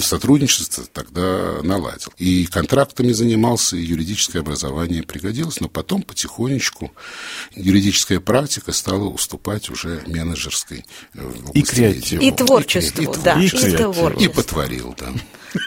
сотрудничество 0.00 0.84
тогда 0.92 1.60
наладил. 1.62 2.12
И 2.18 2.46
контрактами 2.46 3.12
занимался, 3.12 3.76
и 3.76 3.82
юридическое 3.82 4.42
образование 4.42 5.02
пригодилось, 5.02 5.60
но 5.60 5.68
потом 5.68 6.02
потихонечку 6.02 6.92
юридическая 7.54 8.20
практика 8.20 8.72
стала 8.72 9.04
уступать 9.04 9.70
уже 9.70 10.02
менеджерской 10.06 10.84
и 11.54 11.62
креативу. 11.62 12.22
И 12.22 12.30
творчеству, 12.30 13.02
и, 13.02 13.22
да. 13.22 13.40
И, 13.40 13.46
и, 13.46 14.24
и 14.24 14.28
потворил, 14.28 14.94
да. 14.98 15.12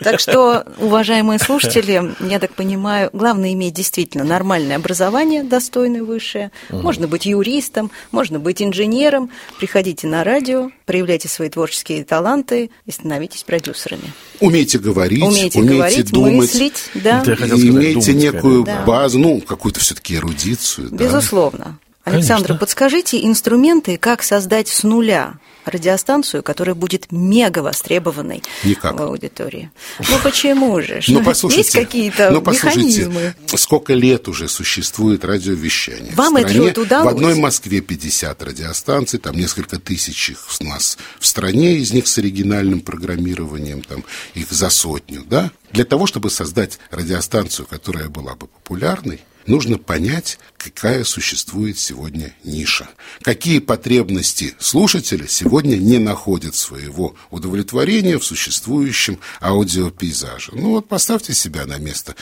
Так 0.02 0.20
что, 0.20 0.66
уважаемые 0.78 1.40
слушатели, 1.40 2.16
я 2.20 2.40
так 2.40 2.54
понимаю, 2.54 3.10
главное 3.14 3.54
иметь 3.54 3.74
действительно 3.74 4.24
нормальное 4.24 4.76
образование, 4.76 5.44
достойное 5.44 6.04
высшее. 6.04 6.52
Угу. 6.70 6.82
Можно 6.82 7.08
быть 7.08 7.26
юристом, 7.26 7.92
можно 8.12 8.40
быть 8.40 8.62
инженером. 8.62 9.30
Приходите 9.58 10.08
на 10.08 10.24
радио, 10.24 10.72
проявляйте 10.86 11.28
свои 11.28 11.50
творческие 11.50 12.04
таланты 12.04 12.72
и 12.86 12.92
становитесь 12.92 13.44
продюсерами. 13.44 14.14
Умейте 14.40 14.80
говорить, 14.80 15.22
умейте, 15.22 15.60
умейте 15.60 15.76
говорить, 15.76 16.12
думать, 16.12 16.34
мыслить, 16.34 16.90
да. 16.94 17.22
сказать, 17.22 17.60
имейте 17.60 18.12
думать, 18.12 18.16
некую 18.16 18.64
да. 18.64 18.84
базу, 18.86 19.20
ну, 19.20 19.42
какую-то 19.42 19.80
все-таки 19.80 20.16
эрудицию. 20.16 20.90
Безусловно. 20.92 21.80
Да. 22.06 22.12
Александр, 22.12 22.48
Конечно. 22.48 22.60
подскажите 22.60 23.26
инструменты, 23.26 23.98
как 23.98 24.24
создать 24.24 24.68
с 24.68 24.84
нуля 24.84 25.36
радиостанцию, 25.66 26.44
которая 26.44 26.76
будет 26.76 27.12
мега 27.12 27.60
востребованной 27.60 28.44
Никак. 28.64 29.00
в 29.00 29.02
аудитории. 29.02 29.72
Ну 30.00 30.18
почему 30.24 30.82
же? 30.82 31.02
Ну, 31.08 31.24
послушайте, 31.24 31.62
Есть 31.62 31.72
какие-то 31.72 32.32
ну, 32.32 32.42
механизмы? 32.42 33.36
Сколько 33.56 33.94
лет 33.94 34.28
уже 34.28 34.48
существует 34.48 35.26
радиовещание? 35.26 36.14
Вам 36.16 36.36
в 36.36 36.40
стране, 36.40 36.68
это 36.70 36.82
удалось? 36.82 37.14
В 37.14 37.16
одной 37.16 37.36
Москве 37.36 37.82
50 37.82 38.44
радиостанций, 38.44 39.20
там 39.20 39.36
несколько 39.36 39.80
тысяч 39.80 40.30
их 40.30 40.48
у 40.60 40.64
нас 40.64 40.98
в 41.20 41.26
стране, 41.26 41.78
из 41.78 41.94
них 41.94 42.08
с 42.08 42.18
оригинальным 42.18 42.82
программированием, 42.82 43.82
там 43.82 44.04
их 44.34 44.52
за 44.52 44.70
сотню, 44.70 45.24
да? 45.26 45.52
Для 45.72 45.86
того, 45.86 46.08
чтобы 46.08 46.30
создать 46.30 46.80
радиостанцию, 46.90 47.68
которая 47.68 48.10
была 48.10 48.36
бы 48.36 48.48
популярной, 48.48 49.22
нужно 49.46 49.78
понять, 49.78 50.40
какая 50.58 51.04
существует 51.04 51.78
сегодня 51.78 52.34
ниша. 52.44 52.90
Какие 53.22 53.60
потребности 53.60 54.56
слушателя 54.60 55.28
сегодня 55.28 55.78
не 55.78 55.98
находят 55.98 56.56
своего 56.56 57.16
удовлетворения 57.30 58.18
в 58.18 58.26
существующем 58.26 59.20
аудиопейзаже. 59.42 60.52
Ну 60.54 60.72
вот 60.72 60.88
поставьте 60.88 61.34
себя 61.34 61.66
на 61.66 61.78
место 61.78 62.16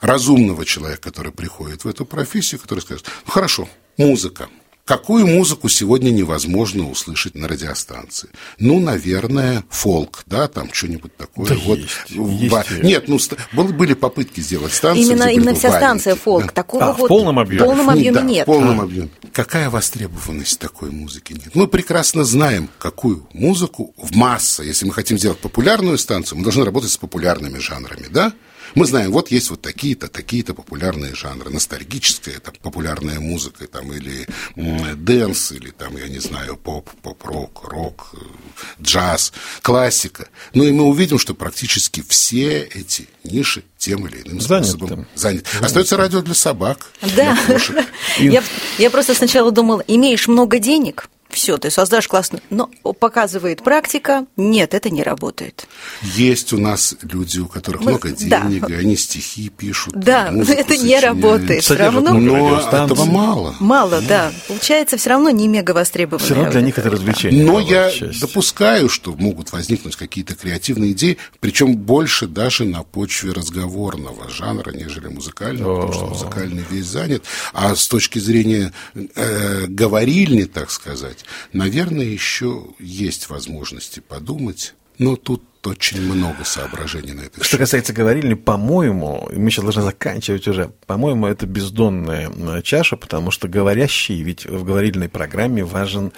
разумного 0.00 0.64
человека, 0.64 1.02
который 1.02 1.32
приходит 1.32 1.84
в 1.84 1.88
эту 1.88 2.04
профессию, 2.04 2.60
который 2.60 2.80
скажет, 2.80 3.06
ну 3.26 3.32
хорошо, 3.32 3.68
музыка– 3.96 4.48
Какую 4.90 5.24
музыку 5.24 5.68
сегодня 5.68 6.10
невозможно 6.10 6.90
услышать 6.90 7.36
на 7.36 7.46
радиостанции? 7.46 8.28
Ну, 8.58 8.80
наверное, 8.80 9.62
фолк, 9.70 10.24
да, 10.26 10.48
там 10.48 10.72
что-нибудь 10.72 11.16
такое. 11.16 11.50
Да 11.50 11.54
вот. 11.64 11.78
Есть, 11.78 11.92
есть. 12.08 12.82
Нет, 12.82 13.04
ну, 13.06 13.20
были 13.68 13.94
попытки 13.94 14.40
сделать 14.40 14.72
станцию. 14.72 15.06
Именно, 15.06 15.30
именно 15.30 15.54
вся 15.54 15.70
станция 15.70 16.16
фолк. 16.16 16.46
Да. 16.46 16.52
Такого 16.54 16.86
а, 16.86 16.92
вот 16.92 17.04
в 17.04 17.06
полном 17.06 17.38
объеме, 17.38 17.62
в 17.62 17.66
полном 17.66 17.88
объеме 17.88 18.14
да, 18.16 18.22
нет. 18.22 18.42
В 18.42 18.46
полном 18.46 18.80
а. 18.80 18.82
объеме. 18.82 19.10
Какая 19.32 19.70
востребованность 19.70 20.58
такой 20.58 20.90
музыки 20.90 21.34
нет? 21.34 21.54
Мы 21.54 21.68
прекрасно 21.68 22.24
знаем, 22.24 22.68
какую 22.80 23.28
музыку 23.32 23.94
в 23.96 24.16
масса, 24.16 24.64
если 24.64 24.86
мы 24.86 24.92
хотим 24.92 25.18
сделать 25.18 25.38
популярную 25.38 25.98
станцию, 25.98 26.38
мы 26.38 26.42
должны 26.42 26.64
работать 26.64 26.90
с 26.90 26.96
популярными 26.96 27.58
жанрами, 27.58 28.08
да? 28.10 28.32
Мы 28.74 28.86
знаем, 28.86 29.12
вот 29.12 29.30
есть 29.30 29.50
вот 29.50 29.60
такие-то, 29.62 30.08
такие-то 30.08 30.54
популярные 30.54 31.14
жанры. 31.14 31.50
Ностальгическая, 31.50 32.36
это 32.36 32.52
популярная 32.62 33.20
музыка, 33.20 33.66
там, 33.66 33.92
или 33.92 34.26
dance, 34.56 35.52
или 35.52 35.70
там, 35.70 35.96
я 35.96 36.08
не 36.08 36.18
знаю, 36.18 36.56
поп, 36.56 36.90
поп-рок, 37.02 37.64
рок, 37.64 38.14
э, 38.14 38.82
джаз, 38.82 39.32
классика. 39.62 40.28
Ну 40.54 40.64
и 40.64 40.72
мы 40.72 40.84
увидим, 40.84 41.18
что 41.18 41.34
практически 41.34 42.02
все 42.06 42.62
эти 42.62 43.08
ниши 43.24 43.64
тем 43.78 44.06
или 44.06 44.22
иным 44.22 44.40
способом 44.40 45.06
Занят 45.14 45.46
заняты. 45.46 45.64
Остается 45.64 45.96
радио 45.96 46.20
для 46.20 46.34
собак. 46.34 46.90
Да. 47.16 47.38
Я, 48.18 48.42
я 48.78 48.90
просто 48.90 49.14
сначала 49.14 49.50
думала, 49.50 49.82
имеешь 49.86 50.28
много 50.28 50.58
денег, 50.58 51.08
все, 51.32 51.58
ты 51.58 51.70
создашь 51.70 52.08
классную. 52.08 52.42
Но 52.50 52.66
показывает 52.98 53.62
практика, 53.62 54.26
нет, 54.36 54.74
это 54.74 54.90
не 54.90 55.02
работает. 55.02 55.66
Есть 56.02 56.52
у 56.52 56.58
нас 56.58 56.94
люди, 57.02 57.38
у 57.38 57.46
которых 57.46 57.82
Мы, 57.82 57.92
много 57.92 58.10
денег, 58.10 58.66
да. 58.66 58.74
и 58.74 58.76
они 58.76 58.96
стихи 58.96 59.48
пишут. 59.48 59.94
Да, 59.96 60.30
но 60.30 60.42
это 60.42 60.76
не 60.76 60.98
работает. 60.98 61.62
Все 61.62 61.76
равно. 61.76 62.12
Но 62.14 62.60
этого 62.60 63.04
мало. 63.04 63.54
Мало, 63.60 64.00
да. 64.00 64.32
Получается, 64.48 64.96
все 64.96 65.10
равно 65.10 65.30
не 65.30 65.48
мега 65.48 65.72
востребованно. 65.72 66.24
Все 66.24 66.34
равно 66.34 66.50
для 66.50 66.60
них 66.62 66.78
это 66.78 66.90
развлечение. 66.90 67.44
Но 67.44 67.60
я 67.60 67.90
часть. 67.90 68.20
допускаю, 68.20 68.88
что 68.88 69.14
могут 69.14 69.52
возникнуть 69.52 69.96
какие-то 69.96 70.34
креативные 70.34 70.92
идеи, 70.92 71.18
причем 71.40 71.76
больше 71.76 72.26
даже 72.26 72.64
на 72.64 72.82
почве 72.82 73.32
разговорного 73.32 74.28
жанра, 74.30 74.72
нежели 74.72 75.08
музыкального, 75.08 75.72
О-о-о. 75.72 75.86
потому 75.86 75.94
что 75.94 76.06
музыкальный 76.06 76.64
весь 76.70 76.86
занят. 76.86 77.24
А 77.52 77.74
с 77.74 77.86
точки 77.86 78.18
зрения 78.18 78.72
э, 78.94 79.66
говорильни, 79.66 80.44
так 80.44 80.70
сказать, 80.70 81.19
делать. 81.20 81.24
Наверное, 81.52 82.04
еще 82.04 82.66
есть 82.78 83.28
возможности 83.28 84.00
подумать, 84.00 84.74
но 84.98 85.16
тут 85.16 85.42
очень 85.66 86.00
много 86.00 86.44
соображений 86.44 87.12
на 87.12 87.22
это. 87.22 87.44
Что 87.44 87.58
касается 87.58 87.92
говорильни, 87.92 88.34
по-моему, 88.34 89.28
мы 89.34 89.50
сейчас 89.50 89.64
должны 89.64 89.82
заканчивать 89.82 90.48
уже, 90.48 90.72
по-моему, 90.86 91.26
это 91.26 91.46
бездонная 91.46 92.62
чаша, 92.62 92.96
потому 92.96 93.30
что 93.30 93.48
говорящий, 93.48 94.22
ведь 94.22 94.46
в 94.46 94.64
говорильной 94.64 95.08
программе 95.08 95.64
важен 95.64 96.12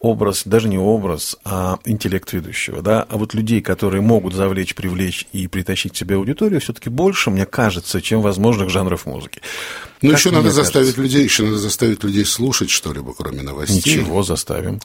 образ, 0.00 0.42
даже 0.44 0.68
не 0.68 0.78
образ, 0.78 1.36
а 1.44 1.78
интеллект 1.84 2.32
ведущего, 2.32 2.82
да, 2.82 3.04
а 3.08 3.16
вот 3.16 3.34
людей, 3.34 3.60
которые 3.60 4.00
могут 4.00 4.34
завлечь, 4.34 4.74
привлечь 4.74 5.26
и 5.32 5.48
притащить 5.48 5.96
себе 5.96 6.16
аудиторию, 6.16 6.60
все-таки 6.60 6.88
больше, 6.88 7.30
мне 7.30 7.46
кажется, 7.46 8.00
чем 8.00 8.22
возможных 8.22 8.70
жанров 8.70 9.06
музыки. 9.06 9.42
Ну, 10.00 10.12
еще 10.12 10.30
надо 10.30 10.44
кажется? 10.44 10.62
заставить 10.62 10.96
людей, 10.96 11.24
еще 11.24 11.42
надо 11.42 11.58
заставить 11.58 12.04
людей 12.04 12.24
слушать 12.24 12.70
что-либо, 12.70 13.12
кроме 13.14 13.42
новостей. 13.42 13.96
Ничего, 13.96 14.22
заставим. 14.22 14.80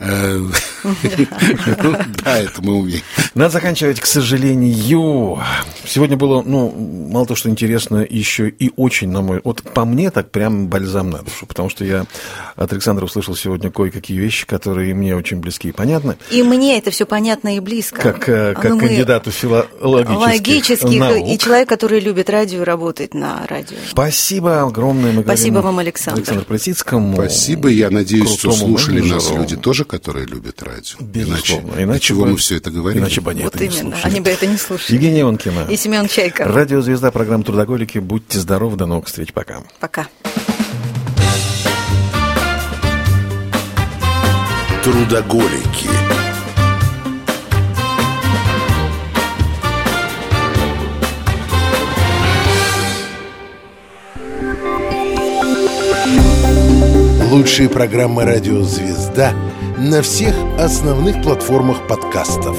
Э, 0.00 0.38
ну, 0.82 1.96
да, 2.24 2.38
это 2.38 2.62
мы 2.62 2.74
умеем. 2.74 3.02
Надо 3.34 3.50
заканчивать, 3.50 4.00
к 4.00 4.06
сожалению. 4.06 5.38
Сегодня 5.86 6.16
было, 6.16 6.42
ну, 6.42 6.70
мало 6.72 7.26
того, 7.26 7.36
что 7.36 7.48
интересно, 7.48 8.04
еще 8.08 8.48
и 8.48 8.72
очень, 8.74 9.08
на 9.10 9.22
мой... 9.22 9.40
Вот 9.44 9.62
по 9.62 9.84
мне 9.84 10.10
так 10.10 10.32
прям 10.32 10.66
бальзам 10.66 11.10
на 11.10 11.22
душу, 11.22 11.46
потому 11.46 11.70
что 11.70 11.84
я 11.84 12.06
от 12.56 12.72
Александра 12.72 13.04
услышал 13.04 13.36
сегодня 13.36 13.70
кое-какие 13.70 14.18
вещи, 14.18 14.46
которые 14.56 14.94
мне 14.94 15.14
очень 15.14 15.38
близки 15.38 15.68
и 15.68 15.72
понятны. 15.72 16.16
И 16.30 16.42
мне 16.42 16.78
это 16.78 16.90
все 16.90 17.04
понятно 17.04 17.56
и 17.56 17.60
близко. 17.60 18.00
Как, 18.00 18.26
э, 18.28 18.54
как 18.54 18.70
Ну, 18.70 18.74
мы 18.76 18.80
кандидату 18.88 19.30
филологических 19.30 20.16
Логических, 20.18 21.00
наук. 21.00 21.28
и 21.28 21.38
человек, 21.38 21.68
который 21.68 22.00
любит 22.00 22.30
радио, 22.30 22.62
и 22.62 22.64
работает 22.64 23.12
на 23.14 23.46
радио. 23.46 23.76
Спасибо 23.90 24.62
огромное. 24.62 25.12
Мы 25.12 25.22
Спасибо 25.22 25.58
вам, 25.58 25.78
Александр. 25.78 26.20
Александру 26.20 26.44
Плесицкому. 26.46 27.14
Спасибо. 27.14 27.68
Я 27.68 27.90
надеюсь, 27.90 28.32
что 28.38 28.50
слушали 28.52 29.00
нас 29.00 29.24
менеджеру. 29.24 29.36
люди 29.42 29.56
тоже, 29.56 29.84
которые 29.84 30.24
любят 30.26 30.62
радио. 30.62 30.96
Безусловно. 31.00 31.66
Иначе, 31.72 31.82
Иначе 31.84 32.00
чего 32.06 32.24
бы- 32.24 32.30
мы 32.30 32.36
все 32.38 32.56
это 32.56 32.70
говорим? 32.70 33.02
Иначе 33.02 33.20
бы 33.20 33.30
они 33.32 33.42
вот 33.42 33.54
это 33.54 33.66
не 33.66 33.74
именно, 33.76 33.90
слушали. 33.96 34.12
они 34.12 34.20
бы 34.20 34.30
это 34.30 34.46
не 34.46 34.56
слушали. 34.56 34.94
Евгения 34.94 35.20
Иванкина. 35.20 35.66
И 35.68 35.76
Семен 35.76 36.08
Чайка. 36.08 36.44
Радиозвезда, 36.44 37.10
программа 37.10 37.44
«Трудоголики». 37.44 37.98
Будьте 37.98 38.38
здоровы, 38.38 38.76
до 38.76 38.86
новых 38.86 39.06
встреч. 39.06 39.32
Пока. 39.32 39.62
Пока. 39.80 40.06
Трудоголики. 44.86 45.88
Лучшие 57.32 57.68
программы 57.68 58.22
«Радио 58.22 58.62
Звезда» 58.62 59.32
на 59.76 60.02
всех 60.02 60.36
основных 60.56 61.20
платформах 61.20 61.88
подкастов. 61.88 62.56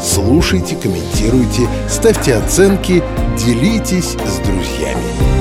Слушайте, 0.00 0.74
комментируйте, 0.74 1.68
ставьте 1.86 2.36
оценки, 2.36 3.04
делитесь 3.36 4.12
с 4.12 4.38
друзьями. 4.38 5.37